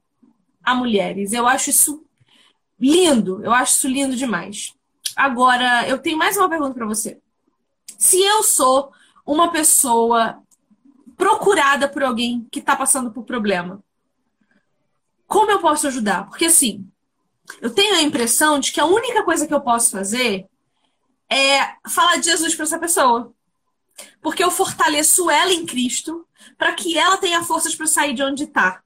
[0.63, 1.33] a mulheres.
[1.33, 2.02] Eu acho isso
[2.83, 3.43] lindo.
[3.43, 4.73] Eu acho isso lindo demais.
[5.15, 7.19] Agora, eu tenho mais uma pergunta para você.
[7.97, 8.91] Se eu sou
[9.25, 10.41] uma pessoa
[11.15, 13.81] procurada por alguém que está passando por problema,
[15.27, 16.27] como eu posso ajudar?
[16.27, 16.85] Porque assim,
[17.61, 20.45] eu tenho a impressão de que a única coisa que eu posso fazer
[21.29, 23.33] é falar de Jesus para essa pessoa.
[24.21, 26.27] Porque eu fortaleço ela em Cristo
[26.57, 28.81] para que ela tenha forças para sair de onde está.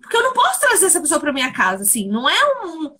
[0.00, 2.08] Porque eu não posso trazer essa pessoa para minha casa, assim.
[2.08, 2.94] Não é um.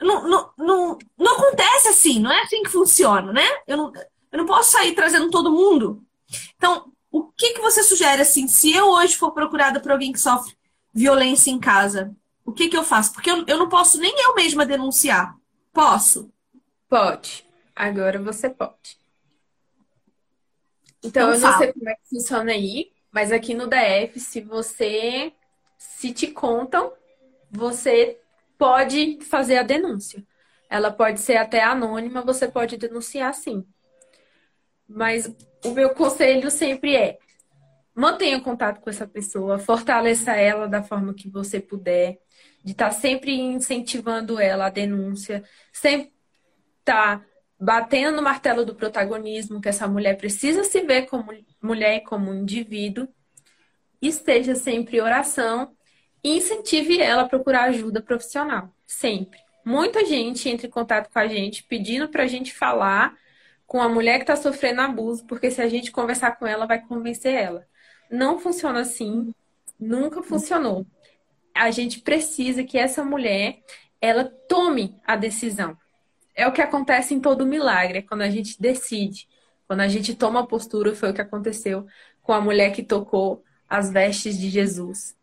[0.00, 3.46] Não, não, não, não acontece assim, não é assim que funciona, né?
[3.66, 3.92] Eu não,
[4.32, 6.02] eu não posso sair trazendo todo mundo.
[6.56, 10.20] Então, o que, que você sugere, assim, se eu hoje for procurada por alguém que
[10.20, 10.56] sofre
[10.92, 12.14] violência em casa,
[12.44, 13.12] o que, que eu faço?
[13.12, 15.36] Porque eu, eu não posso nem eu mesma denunciar.
[15.72, 16.32] Posso?
[16.88, 17.46] Pode.
[17.74, 18.98] Agora você pode.
[21.02, 25.32] Então, eu não sei como é que funciona aí, mas aqui no DF, se você
[25.78, 26.92] se te contam,
[27.50, 28.18] você
[28.60, 30.22] pode fazer a denúncia.
[30.68, 33.64] Ela pode ser até anônima, você pode denunciar sim.
[34.86, 35.34] Mas
[35.64, 37.18] o meu conselho sempre é:
[37.94, 42.18] mantenha contato com essa pessoa, fortaleça ela da forma que você puder,
[42.62, 45.42] de estar tá sempre incentivando ela a denúncia,
[45.72, 46.12] sempre
[46.80, 47.26] estar tá
[47.58, 51.32] batendo no martelo do protagonismo, que essa mulher precisa se ver como
[51.62, 53.08] mulher e como indivíduo,
[54.02, 55.74] esteja sempre em oração
[56.22, 59.38] e incentive ela a procurar ajuda profissional, sempre.
[59.64, 63.16] Muita gente entra em contato com a gente pedindo para a gente falar
[63.66, 66.80] com a mulher que está sofrendo abuso, porque se a gente conversar com ela, vai
[66.80, 67.66] convencer ela.
[68.10, 69.32] Não funciona assim,
[69.78, 70.86] nunca funcionou.
[71.54, 73.60] A gente precisa que essa mulher
[74.00, 75.76] ela tome a decisão
[76.40, 79.28] é o que acontece em todo milagre, é quando a gente decide,
[79.66, 81.86] quando a gente toma a postura, foi o que aconteceu
[82.22, 85.14] com a mulher que tocou as vestes de Jesus.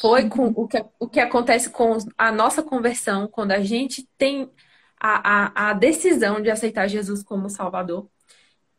[0.00, 4.50] Foi com o que, o que acontece com a nossa conversão, quando a gente tem
[4.98, 8.08] a, a, a decisão de aceitar Jesus como Salvador.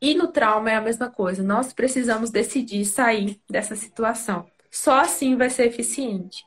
[0.01, 1.43] E no trauma é a mesma coisa.
[1.43, 4.49] Nós precisamos decidir sair dessa situação.
[4.71, 6.45] Só assim vai ser eficiente.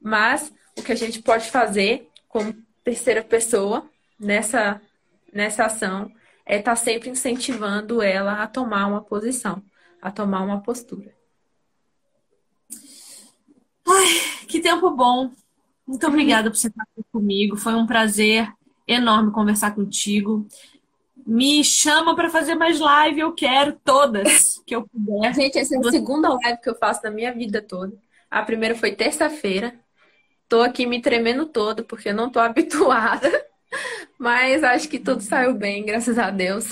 [0.00, 2.54] Mas o que a gente pode fazer como
[2.84, 3.88] terceira pessoa
[4.18, 4.80] nessa,
[5.32, 6.10] nessa ação
[6.46, 9.62] é estar tá sempre incentivando ela a tomar uma posição,
[10.00, 11.17] a tomar uma postura.
[13.88, 15.30] Ai, que tempo bom.
[15.86, 17.56] Muito obrigada por você estar aqui comigo.
[17.56, 18.52] Foi um prazer
[18.86, 20.46] enorme conversar contigo.
[21.26, 25.32] Me chama para fazer mais live, eu quero todas que eu puder.
[25.34, 27.94] Gente, essa é a segunda live que eu faço na minha vida toda.
[28.30, 29.74] A primeira foi terça-feira.
[30.48, 33.46] Tô aqui me tremendo todo porque eu não tô habituada.
[34.18, 36.66] Mas acho que tudo saiu bem, graças a Deus.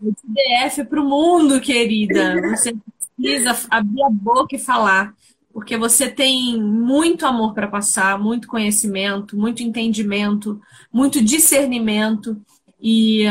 [0.00, 2.34] DF para o mundo, querida.
[2.50, 2.74] Você
[3.16, 5.14] precisa abrir a boca e falar,
[5.52, 10.60] porque você tem muito amor para passar, muito conhecimento, muito entendimento,
[10.92, 12.40] muito discernimento
[12.80, 13.24] e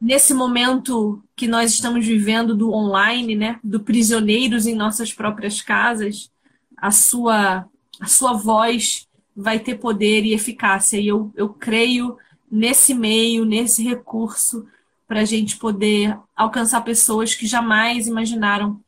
[0.00, 6.30] nesse momento que nós estamos vivendo do online, né, do prisioneiros em nossas próprias casas,
[6.76, 7.66] a sua
[8.00, 10.98] a sua voz vai ter poder e eficácia.
[10.98, 12.16] E eu, eu creio
[12.50, 14.66] nesse meio, nesse recurso,
[15.06, 18.80] para a gente poder alcançar pessoas que jamais imaginaram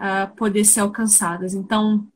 [0.00, 1.54] uh, poder ser alcançadas.
[1.54, 2.06] Então,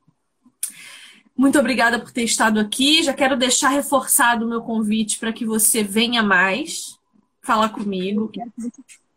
[1.37, 3.03] muito obrigada por ter estado aqui.
[3.03, 6.99] Já quero deixar reforçado o meu convite para que você venha mais
[7.43, 8.29] falar comigo.
[8.29, 8.51] Quero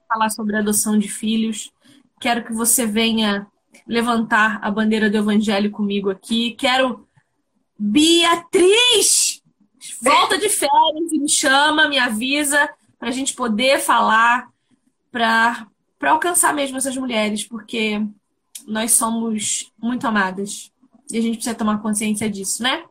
[0.07, 1.71] falar sobre adoção de filhos.
[2.19, 3.47] Quero que você venha
[3.87, 6.51] levantar a bandeira do evangelho comigo aqui.
[6.51, 7.07] Quero
[7.79, 9.43] Beatriz!
[10.01, 14.49] Volta de férias e me chama, me avisa para a gente poder falar,
[15.11, 15.67] para
[16.01, 18.01] alcançar mesmo essas mulheres, porque
[18.67, 20.71] nós somos muito amadas
[21.09, 22.83] e a gente precisa tomar consciência disso, né?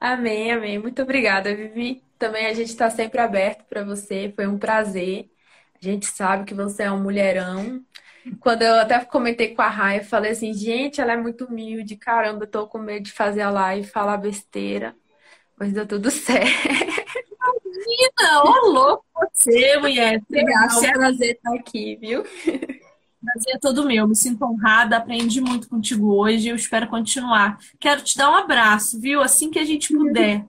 [0.00, 0.78] Amém, amém.
[0.78, 2.02] Muito obrigada, Vivi.
[2.18, 4.32] Também a gente está sempre aberto para você.
[4.34, 5.30] Foi um prazer.
[5.80, 7.80] A gente sabe que você é um mulherão.
[8.40, 12.44] Quando eu até comentei com a Raia, falei assim, gente, ela é muito humilde, caramba,
[12.44, 14.96] eu tô com medo de fazer a live e falar besteira.
[15.56, 16.50] Mas deu tudo certo.
[17.46, 20.20] Imagina, ô louco você, mulher.
[20.32, 22.24] É um prazer estar aqui, viu?
[23.26, 24.06] Prazer é todo meu.
[24.06, 26.48] Me sinto honrada, aprendi muito contigo hoje.
[26.48, 27.58] Eu espero continuar.
[27.80, 29.20] Quero te dar um abraço, viu?
[29.20, 30.44] Assim que a gente puder.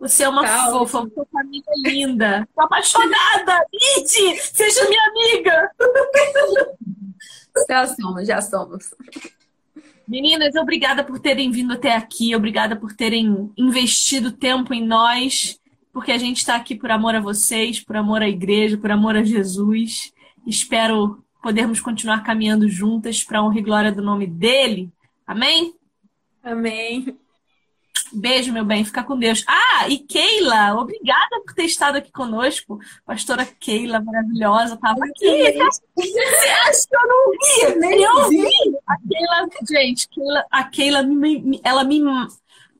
[0.00, 0.78] Você é uma Calma.
[0.78, 2.48] fofa, sua família linda.
[2.54, 3.64] Tô apaixonada!
[3.72, 5.70] Lid, seja minha amiga!
[7.68, 8.94] Já somos, já somos.
[10.06, 15.58] Meninas, obrigada por terem vindo até aqui, obrigada por terem investido tempo em nós,
[15.92, 19.16] porque a gente está aqui por amor a vocês, por amor à igreja, por amor
[19.16, 20.12] a Jesus.
[20.46, 24.90] Espero podermos continuar caminhando juntas para honra e glória do nome dele.
[25.26, 25.74] Amém?
[26.42, 27.18] Amém.
[28.12, 28.84] Beijo, meu bem.
[28.84, 29.44] Fica com Deus.
[29.46, 32.78] Ah, e Keila, obrigada por ter estado aqui conosco.
[33.04, 35.52] Pastora Keila, maravilhosa, estava aqui.
[35.96, 37.78] Você acha que eu não vi?
[37.78, 38.48] Nem eu vi.
[38.86, 42.02] A Keila, gente, Keila, a Keila, me, ela me.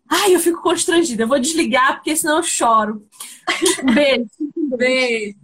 [0.08, 1.22] Ai, eu fico constrangida.
[1.22, 3.06] Eu vou desligar, porque senão eu choro.
[3.94, 4.30] Beijo.
[4.76, 5.39] Beijo.